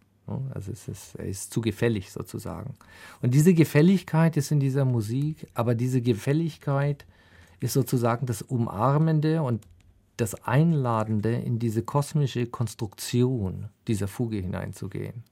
[0.54, 2.76] Also es ist, er ist zu gefällig sozusagen.
[3.22, 7.06] Und diese Gefälligkeit ist in dieser Musik, aber diese Gefälligkeit
[7.60, 9.66] ist sozusagen das Umarmende und
[10.18, 15.24] das Einladende in diese kosmische Konstruktion dieser Fuge hineinzugehen.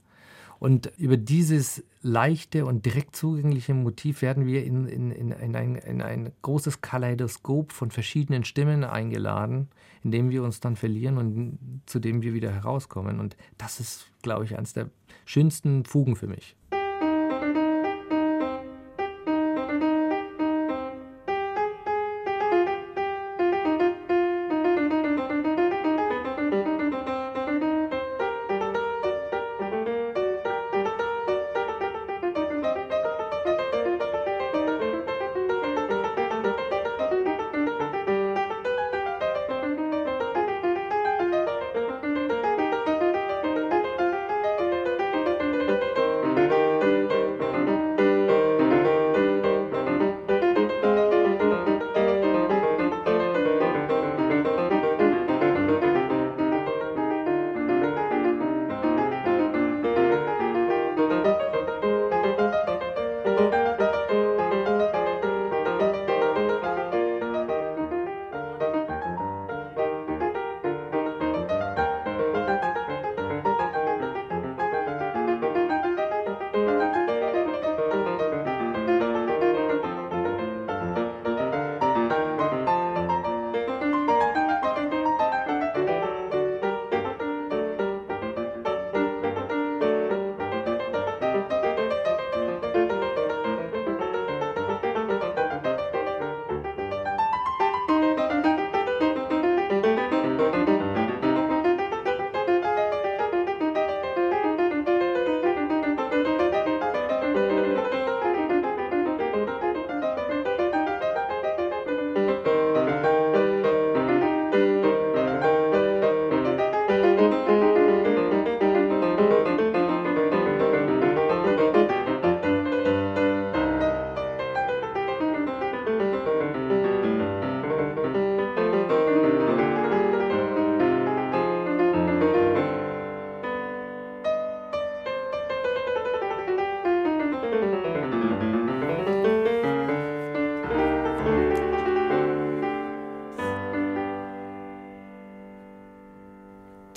[0.60, 5.76] Und über dieses leichte und direkt zugängliche Motiv werden wir in, in, in, in, ein,
[5.76, 9.70] in ein großes Kaleidoskop von verschiedenen Stimmen eingeladen,
[10.04, 13.20] in dem wir uns dann verlieren und zu dem wir wieder herauskommen.
[13.20, 14.90] Und das ist, glaube ich, eines der
[15.26, 16.56] schönsten Fugen für mich.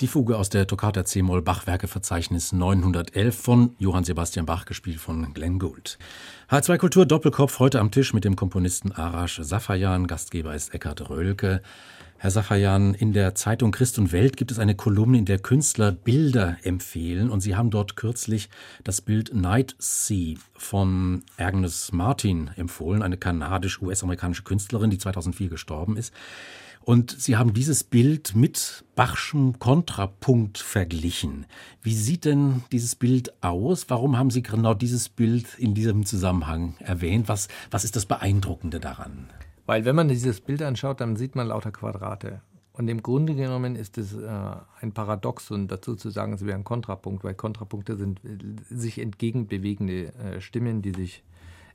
[0.01, 5.59] Die Fuge aus der Toccata C-Moll Bachwerkeverzeichnis 911 von Johann Sebastian Bach, gespielt von Glenn
[5.59, 5.99] Gould.
[6.49, 10.07] H2 Kultur Doppelkopf heute am Tisch mit dem Komponisten Arash Safayan.
[10.07, 11.61] Gastgeber ist Eckhard Röhlke.
[12.17, 15.91] Herr Safayan, in der Zeitung Christ und Welt gibt es eine Kolumne, in der Künstler
[15.91, 17.29] Bilder empfehlen.
[17.29, 18.49] Und Sie haben dort kürzlich
[18.83, 26.11] das Bild Night Sea von Agnes Martin empfohlen, eine kanadisch-US-amerikanische Künstlerin, die 2004 gestorben ist.
[26.83, 31.45] Und Sie haben dieses Bild mit Bachschem Kontrapunkt verglichen.
[31.81, 33.89] Wie sieht denn dieses Bild aus?
[33.89, 37.27] Warum haben Sie genau dieses Bild in diesem Zusammenhang erwähnt?
[37.27, 39.29] Was, was ist das Beeindruckende daran?
[39.67, 42.41] Weil wenn man dieses Bild anschaut, dann sieht man lauter Quadrate.
[42.73, 44.27] Und im Grunde genommen ist es äh,
[44.79, 48.37] ein Paradox und dazu zu sagen, es wäre ein Kontrapunkt, weil Kontrapunkte sind äh,
[48.73, 51.23] sich entgegenbewegende äh, Stimmen, die sich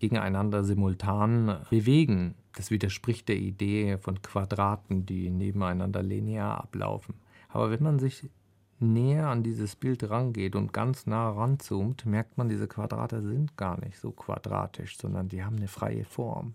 [0.01, 2.34] gegeneinander simultan bewegen.
[2.55, 7.14] Das widerspricht der Idee von Quadraten, die nebeneinander linear ablaufen.
[7.49, 8.28] Aber wenn man sich
[8.78, 13.80] näher an dieses Bild rangeht und ganz nah ranzoomt, merkt man, diese Quadrate sind gar
[13.80, 16.55] nicht so quadratisch, sondern die haben eine freie Form.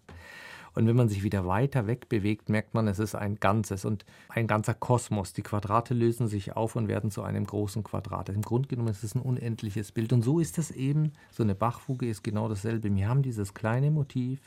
[0.73, 4.05] Und wenn man sich wieder weiter weg bewegt, merkt man, es ist ein Ganzes und
[4.29, 5.33] ein ganzer Kosmos.
[5.33, 8.29] Die Quadrate lösen sich auf und werden zu einem großen Quadrat.
[8.29, 10.13] Im Grunde genommen ist es ein unendliches Bild.
[10.13, 12.93] Und so ist es eben, so eine Bachfuge ist genau dasselbe.
[12.93, 14.39] Wir haben dieses kleine Motiv,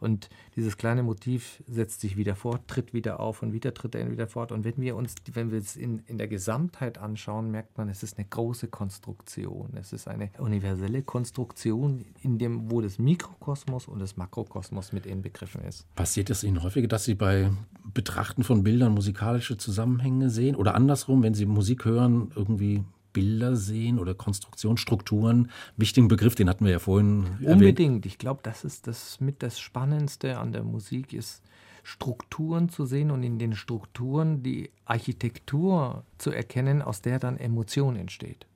[0.00, 4.10] und dieses kleine Motiv setzt sich wieder fort, tritt wieder auf und wieder tritt er
[4.10, 4.50] wieder fort.
[4.50, 8.02] Und wenn wir uns, wenn wir es in, in der Gesamtheit anschauen, merkt man, es
[8.02, 9.70] ist eine große Konstruktion.
[9.74, 15.62] Es ist eine universelle Konstruktion, in dem, wo das Mikrokosmos und das Makrokosmos mit inbegriffen
[15.62, 15.86] ist.
[15.94, 17.50] Passiert es Ihnen häufiger, dass Sie bei
[17.92, 20.56] Betrachten von Bildern musikalische Zusammenhänge sehen?
[20.56, 25.50] Oder andersrum, wenn Sie Musik hören, irgendwie Bilder sehen oder Konstruktionsstrukturen.
[25.76, 27.78] Wichtigen Begriff, den hatten wir ja vorhin Unbedingt.
[27.78, 28.06] Erwähnt.
[28.06, 31.42] Ich glaube, das ist das mit das Spannendste an der Musik ist,
[31.82, 37.96] Strukturen zu sehen und in den Strukturen die Architektur zu erkennen, aus der dann Emotion
[37.96, 38.46] entsteht.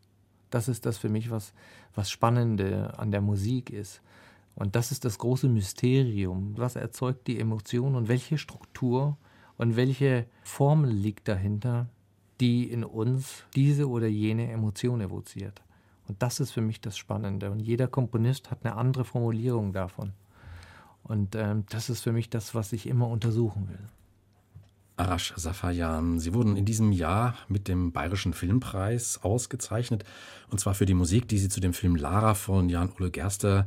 [0.51, 1.53] Das ist das für mich, was,
[1.95, 4.03] was Spannende an der Musik ist.
[4.55, 6.55] Und das ist das große Mysterium.
[6.57, 9.17] Was erzeugt die Emotion und welche Struktur
[9.57, 11.89] und welche Formel liegt dahinter,
[12.41, 15.63] die in uns diese oder jene Emotion evoziert.
[16.07, 17.51] Und das ist für mich das Spannende.
[17.51, 20.13] Und jeder Komponist hat eine andere Formulierung davon.
[21.03, 23.89] Und ähm, das ist für mich das, was ich immer untersuchen will.
[24.97, 30.05] Arash Safayan, Sie wurden in diesem Jahr mit dem Bayerischen Filmpreis ausgezeichnet.
[30.51, 33.67] Und zwar für die Musik, die Sie zu dem Film Lara von Jan-Ole Gerster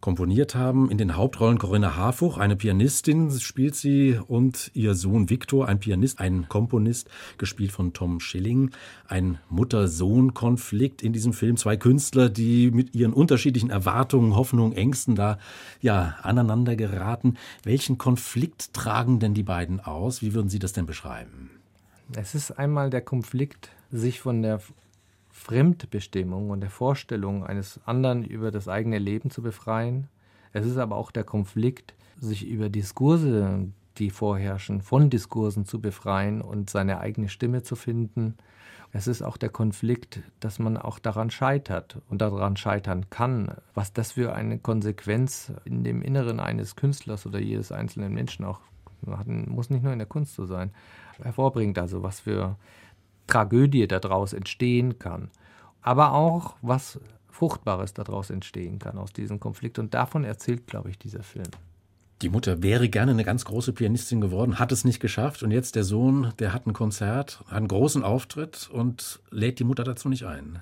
[0.00, 0.90] komponiert haben.
[0.90, 6.20] In den Hauptrollen Corinna Harfuch, eine Pianistin spielt sie und ihr Sohn Viktor, ein Pianist,
[6.20, 8.70] ein Komponist, gespielt von Tom Schilling.
[9.06, 11.56] Ein Mutter-Sohn-Konflikt in diesem Film.
[11.56, 15.38] Zwei Künstler, die mit ihren unterschiedlichen Erwartungen, Hoffnungen, Ängsten da
[15.80, 17.36] ja aneinander geraten.
[17.64, 20.22] Welchen Konflikt tragen denn die beiden aus?
[20.22, 21.50] Wie würden Sie das denn beschreiben?
[22.16, 24.60] Es ist einmal der Konflikt, sich von der
[25.38, 30.08] Fremdbestimmung und der Vorstellung eines anderen über das eigene Leben zu befreien.
[30.52, 33.68] Es ist aber auch der Konflikt, sich über Diskurse,
[33.98, 38.36] die vorherrschen, von Diskursen zu befreien und seine eigene Stimme zu finden.
[38.92, 43.92] Es ist auch der Konflikt, dass man auch daran scheitert und daran scheitern kann, was
[43.92, 48.60] das für eine Konsequenz in dem Inneren eines Künstlers oder jedes einzelnen Menschen auch
[49.00, 50.72] muss nicht nur in der Kunst so sein,
[51.22, 51.78] hervorbringt.
[51.78, 52.56] Also was für
[53.28, 55.30] Tragödie daraus entstehen kann,
[55.82, 56.98] aber auch was
[57.28, 59.78] Fruchtbares daraus entstehen kann aus diesem Konflikt.
[59.78, 61.46] Und davon erzählt, glaube ich, dieser Film.
[62.20, 65.44] Die Mutter wäre gerne eine ganz große Pianistin geworden, hat es nicht geschafft.
[65.44, 69.84] Und jetzt der Sohn, der hat ein Konzert, einen großen Auftritt und lädt die Mutter
[69.84, 70.58] dazu nicht ein.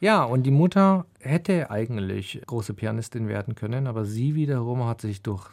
[0.00, 5.22] Ja, und die Mutter hätte eigentlich große Pianistin werden können, aber sie wiederum hat sich
[5.22, 5.48] durch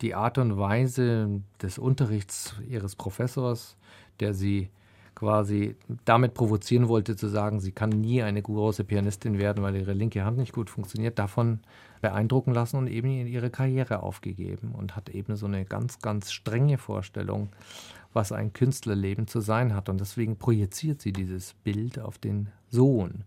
[0.00, 3.76] die Art und Weise des Unterrichts ihres Professors,
[4.18, 4.70] der sie
[5.16, 9.94] quasi damit provozieren wollte, zu sagen, sie kann nie eine große Pianistin werden, weil ihre
[9.94, 11.60] linke Hand nicht gut funktioniert, davon
[12.02, 16.76] beeindrucken lassen und eben ihre Karriere aufgegeben und hat eben so eine ganz, ganz strenge
[16.76, 17.48] Vorstellung,
[18.12, 19.88] was ein Künstlerleben zu sein hat.
[19.88, 23.24] Und deswegen projiziert sie dieses Bild auf den Sohn.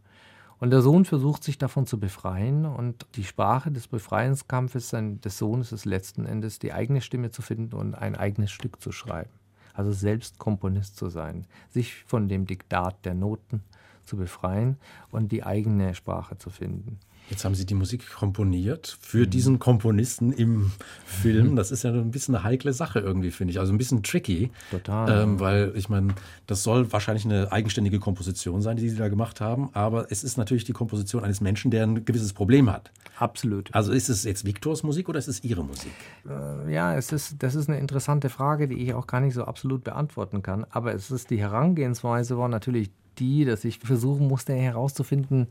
[0.60, 5.72] Und der Sohn versucht sich davon zu befreien und die Sprache des Befreiungskampfes des Sohnes
[5.72, 9.39] ist letzten Endes die eigene Stimme zu finden und ein eigenes Stück zu schreiben
[9.80, 13.64] also selbst Komponist zu sein, sich von dem Diktat der Noten
[14.04, 14.76] zu befreien
[15.10, 17.00] und die eigene Sprache zu finden.
[17.30, 19.30] Jetzt haben Sie die Musik komponiert für mhm.
[19.30, 20.72] diesen Komponisten im
[21.06, 21.56] Film.
[21.56, 23.60] Das ist ja ein bisschen eine heikle Sache irgendwie, finde ich.
[23.60, 24.52] Also ein bisschen tricky.
[24.72, 25.24] Total.
[25.24, 26.16] Ähm, weil ich meine,
[26.48, 29.70] das soll wahrscheinlich eine eigenständige Komposition sein, die Sie da gemacht haben.
[29.74, 32.92] Aber es ist natürlich die Komposition eines Menschen, der ein gewisses Problem hat.
[33.18, 33.74] Absolut.
[33.74, 35.92] Also ist es jetzt Viktors Musik oder ist es Ihre Musik?
[36.28, 39.44] Äh, ja, es ist, das ist eine interessante Frage, die ich auch gar nicht so
[39.44, 40.66] absolut beantworten kann.
[40.70, 42.90] Aber es ist die Herangehensweise war natürlich
[43.20, 45.48] die, dass ich versuchen musste herauszufinden,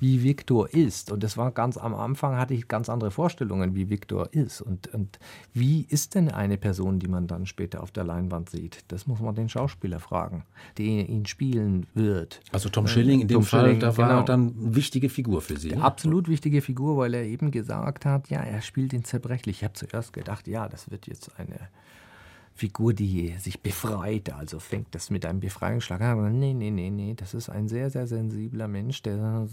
[0.00, 1.12] wie Viktor ist.
[1.12, 4.62] Und das war ganz am Anfang, hatte ich ganz andere Vorstellungen, wie Viktor ist.
[4.62, 5.18] Und, und
[5.52, 8.84] wie ist denn eine Person, die man dann später auf der Leinwand sieht?
[8.88, 10.44] Das muss man den Schauspieler fragen,
[10.78, 12.40] der ihn spielen wird.
[12.50, 14.22] Also Tom Schilling in dem Tom Fall, Schilling, da war genau.
[14.22, 15.70] dann eine wichtige Figur für Sie.
[15.70, 15.82] Ne?
[15.82, 19.58] Absolut wichtige Figur, weil er eben gesagt hat, ja, er spielt ihn zerbrechlich.
[19.58, 21.68] Ich habe zuerst gedacht, ja, das wird jetzt eine
[22.60, 26.38] Figur, die sich befreit, also fängt das mit einem Befreiungsschlag an.
[26.38, 29.48] Nee, nee, nee, nee, das ist ein sehr, sehr sensibler Mensch, der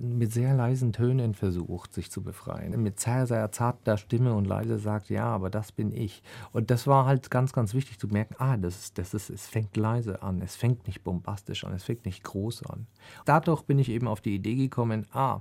[0.00, 2.82] mit sehr leisen Tönen versucht, sich zu befreien.
[2.82, 6.22] Mit sehr, sehr zarter Stimme und leise sagt, ja, aber das bin ich.
[6.50, 9.46] Und das war halt ganz, ganz wichtig zu merken, ah, das ist, das ist, es
[9.46, 12.86] fängt leise an, es fängt nicht bombastisch an, es fängt nicht groß an.
[13.26, 15.40] Dadurch bin ich eben auf die Idee gekommen, ah,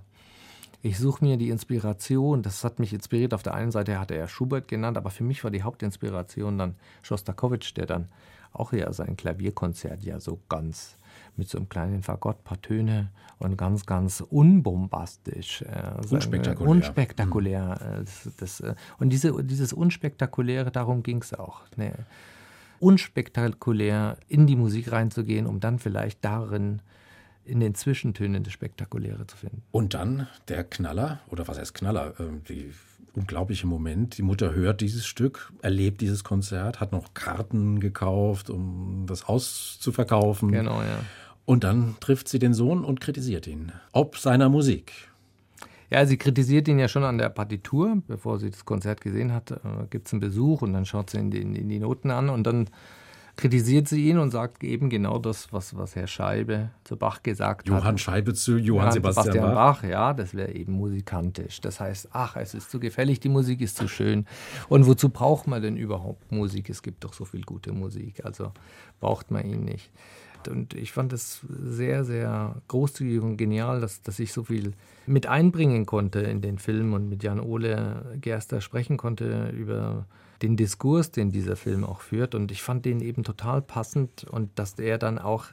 [0.83, 2.43] ich suche mir die Inspiration.
[2.43, 3.33] Das hat mich inspiriert.
[3.33, 6.75] Auf der einen Seite hatte er Schubert genannt, aber für mich war die Hauptinspiration dann
[7.01, 8.09] Schostakowitsch, der dann
[8.51, 10.97] auch ja sein Klavierkonzert ja so ganz
[11.37, 13.09] mit so einem kleinen Fagott, paar Töne
[13.39, 15.61] und ganz, ganz unbombastisch.
[15.61, 16.69] Äh, unspektakulär.
[16.69, 17.79] Unspektakulär.
[17.81, 21.61] Äh, das, das, äh, und diese, dieses Unspektakuläre, darum ging es auch.
[21.77, 21.93] Ne?
[22.79, 26.81] Unspektakulär in die Musik reinzugehen, um dann vielleicht darin
[27.45, 29.63] in den Zwischentönen das Spektakuläre zu finden.
[29.71, 32.71] Und dann der Knaller, oder was heißt Knaller, ähm, die
[33.15, 34.17] unglaubliche Moment.
[34.17, 40.51] Die Mutter hört dieses Stück, erlebt dieses Konzert, hat noch Karten gekauft, um das auszuverkaufen.
[40.51, 40.99] Genau, ja.
[41.45, 43.71] Und dann trifft sie den Sohn und kritisiert ihn.
[43.91, 44.93] Ob seiner Musik.
[45.89, 48.01] Ja, sie kritisiert ihn ja schon an der Partitur.
[48.07, 49.57] Bevor sie das Konzert gesehen hat, äh,
[49.89, 52.47] gibt es einen Besuch und dann schaut sie in die, in die Noten an und
[52.47, 52.69] dann
[53.35, 57.67] kritisiert sie ihn und sagt eben genau das, was, was Herr Scheibe zu Bach gesagt
[57.67, 57.83] Johann hat.
[57.83, 59.81] Johann Scheibe zu Johann, Johann Sebastian, Sebastian Bach.
[59.81, 59.89] Bach.
[59.89, 61.59] Ja, das wäre eben musikantisch.
[61.61, 64.25] Das heißt, ach, es ist zu gefällig, die Musik ist zu schön.
[64.69, 66.69] Und wozu braucht man denn überhaupt Musik?
[66.69, 68.51] Es gibt doch so viel gute Musik, also
[68.99, 69.91] braucht man ihn nicht.
[70.47, 74.73] Und ich fand es sehr, sehr großzügig und genial, dass, dass ich so viel
[75.05, 80.05] mit einbringen konnte in den Film und mit Jan Ole Gerster sprechen konnte über
[80.43, 82.35] den Diskurs, den dieser Film auch führt.
[82.35, 85.45] Und ich fand den eben total passend und dass er dann auch,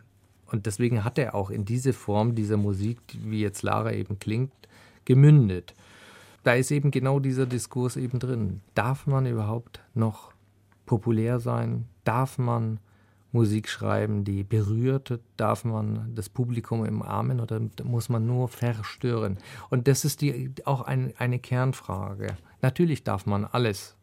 [0.47, 4.53] und deswegen hat er auch in diese Form dieser Musik, wie jetzt Lara eben klingt,
[5.05, 5.74] gemündet.
[6.43, 8.61] Da ist eben genau dieser Diskurs eben drin.
[8.74, 10.32] Darf man überhaupt noch
[10.86, 11.86] populär sein?
[12.03, 12.80] Darf man
[13.30, 15.20] Musik schreiben, die berührt?
[15.36, 19.38] Darf man das Publikum umarmen oder muss man nur verstören?
[19.68, 22.36] Und das ist die, auch ein, eine Kernfrage.
[22.61, 23.97] Natürlich darf man alles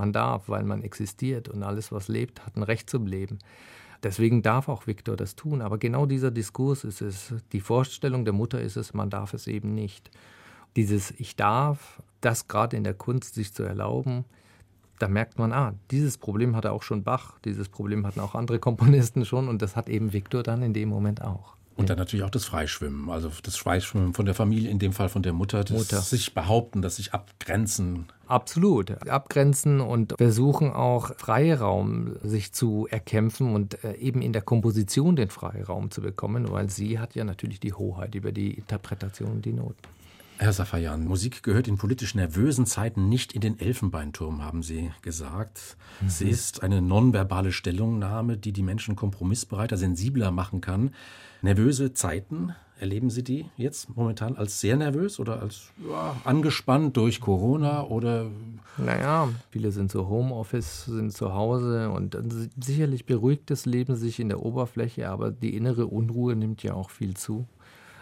[0.00, 3.38] man darf, weil man existiert und alles, was lebt, hat ein Recht zum Leben.
[4.02, 5.60] Deswegen darf auch Viktor das tun.
[5.60, 7.34] Aber genau dieser Diskurs ist es.
[7.52, 10.10] Die Vorstellung der Mutter ist es, man darf es eben nicht.
[10.74, 14.24] Dieses Ich darf, das gerade in der Kunst sich zu erlauben,
[14.98, 18.58] da merkt man, ah, dieses Problem hatte auch schon Bach, dieses Problem hatten auch andere
[18.58, 21.56] Komponisten schon und das hat eben Viktor dann in dem Moment auch.
[21.76, 25.08] Und dann natürlich auch das Freischwimmen, also das Freischwimmen von der Familie, in dem Fall
[25.08, 26.00] von der Mutter, das Mutter.
[26.00, 28.06] sich behaupten, das sich abgrenzen.
[28.26, 35.16] Absolut, abgrenzen und versuchen auch Freiraum sich zu erkämpfen und äh, eben in der Komposition
[35.16, 39.44] den Freiraum zu bekommen, weil sie hat ja natürlich die Hoheit über die Interpretation und
[39.44, 39.88] die Noten.
[40.40, 45.76] Herr Safayan, Musik gehört in politisch nervösen Zeiten nicht in den Elfenbeinturm, haben Sie gesagt.
[46.00, 46.08] Mhm.
[46.08, 50.94] Sie ist eine nonverbale Stellungnahme, die die Menschen kompromissbereiter, sensibler machen kann.
[51.42, 57.20] Nervöse Zeiten, erleben Sie die jetzt momentan als sehr nervös oder als ja, angespannt durch
[57.20, 58.26] Corona oder?
[58.76, 62.16] Naja, viele sind zu Homeoffice, sind zu Hause und
[62.62, 66.90] sicherlich beruhigt das Leben sich in der Oberfläche, aber die innere Unruhe nimmt ja auch
[66.90, 67.46] viel zu.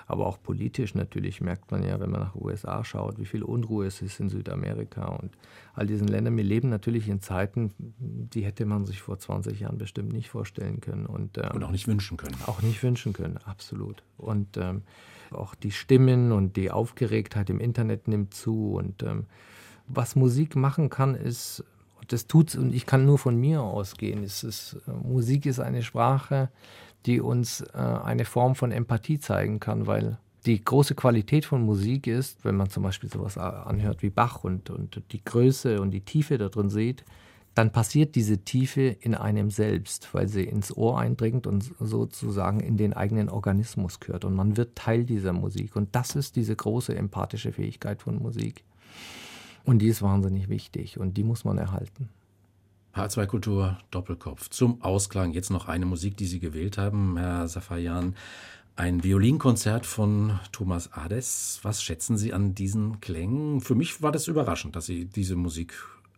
[0.08, 3.86] Aber auch politisch natürlich merkt man ja, wenn man nach USA schaut, wie viel Unruhe
[3.86, 5.36] es ist in Südamerika und
[5.74, 6.34] all diesen Ländern.
[6.38, 10.80] Wir leben natürlich in Zeiten, die hätte man sich vor 20 Jahren bestimmt nicht vorstellen
[10.80, 11.04] können.
[11.04, 12.36] Und, ähm, und auch nicht wünschen können.
[12.46, 14.02] Auch nicht wünschen können, absolut.
[14.16, 14.82] Und ähm,
[15.30, 18.72] auch die Stimmen und die Aufgeregtheit im Internet nimmt zu.
[18.72, 19.26] Und ähm,
[19.86, 21.64] was Musik machen kann, ist,
[22.08, 24.22] das tut's und ich kann nur von mir ausgehen.
[24.22, 26.48] Ist, äh, Musik ist eine Sprache,
[27.06, 32.06] die uns äh, eine Form von Empathie zeigen kann, weil die große Qualität von Musik
[32.06, 36.00] ist, wenn man zum Beispiel sowas anhört wie Bach und, und die Größe und die
[36.00, 37.04] Tiefe da drin sieht,
[37.54, 42.76] dann passiert diese Tiefe in einem selbst, weil sie ins Ohr eindringt und sozusagen in
[42.76, 44.24] den eigenen Organismus gehört.
[44.24, 45.74] Und man wird Teil dieser Musik.
[45.74, 48.62] Und das ist diese große empathische Fähigkeit von Musik.
[49.64, 52.08] Und die ist wahnsinnig wichtig und die muss man erhalten.
[52.98, 54.48] H2 Kultur Doppelkopf.
[54.48, 58.16] Zum Ausklang jetzt noch eine Musik, die Sie gewählt haben, Herr Safayan.
[58.74, 61.60] Ein Violinkonzert von Thomas Ades.
[61.62, 63.60] Was schätzen Sie an diesen Klängen?
[63.60, 65.74] Für mich war das überraschend, dass Sie diese Musik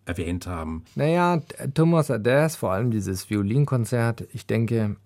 [0.07, 0.85] erwähnt haben.
[0.95, 1.43] Naja,
[1.75, 4.97] Thomas Ades, vor allem dieses Violinkonzert, ich denke,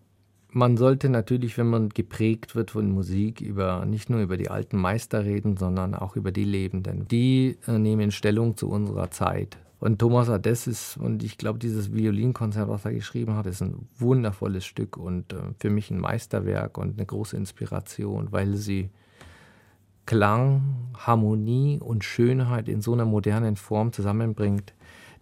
[0.50, 4.76] man sollte natürlich, wenn man geprägt wird von Musik, über nicht nur über die alten
[4.76, 7.08] Meister reden, sondern auch über die Lebenden.
[7.08, 9.58] Die äh, nehmen Stellung zu unserer Zeit.
[9.80, 13.88] Und Thomas Ades ist, und ich glaube, dieses Violinkonzert, was er geschrieben hat, ist ein
[13.98, 18.90] wundervolles Stück und äh, für mich ein Meisterwerk und eine große Inspiration, weil sie
[20.06, 24.74] Klang, Harmonie und Schönheit in so einer modernen Form zusammenbringt,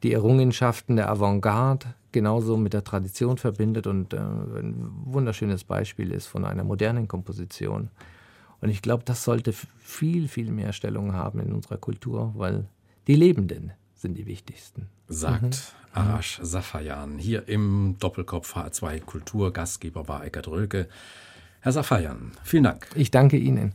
[0.03, 6.27] die Errungenschaften der Avantgarde genauso mit der Tradition verbindet und äh, ein wunderschönes Beispiel ist
[6.27, 7.91] von einer modernen Komposition.
[8.61, 12.67] Und ich glaube, das sollte viel, viel mehr Stellung haben in unserer Kultur, weil
[13.07, 13.73] die Lebenden
[14.03, 14.89] sind die wichtigsten.
[15.09, 15.59] Sagt mhm.
[15.95, 19.53] Arash Safayan hier im Doppelkopf H2 Kultur.
[19.53, 20.89] Gastgeber war Eckert Rölke.
[21.61, 22.89] Herr Safayan, vielen Dank.
[22.97, 23.75] Ich danke Ihnen.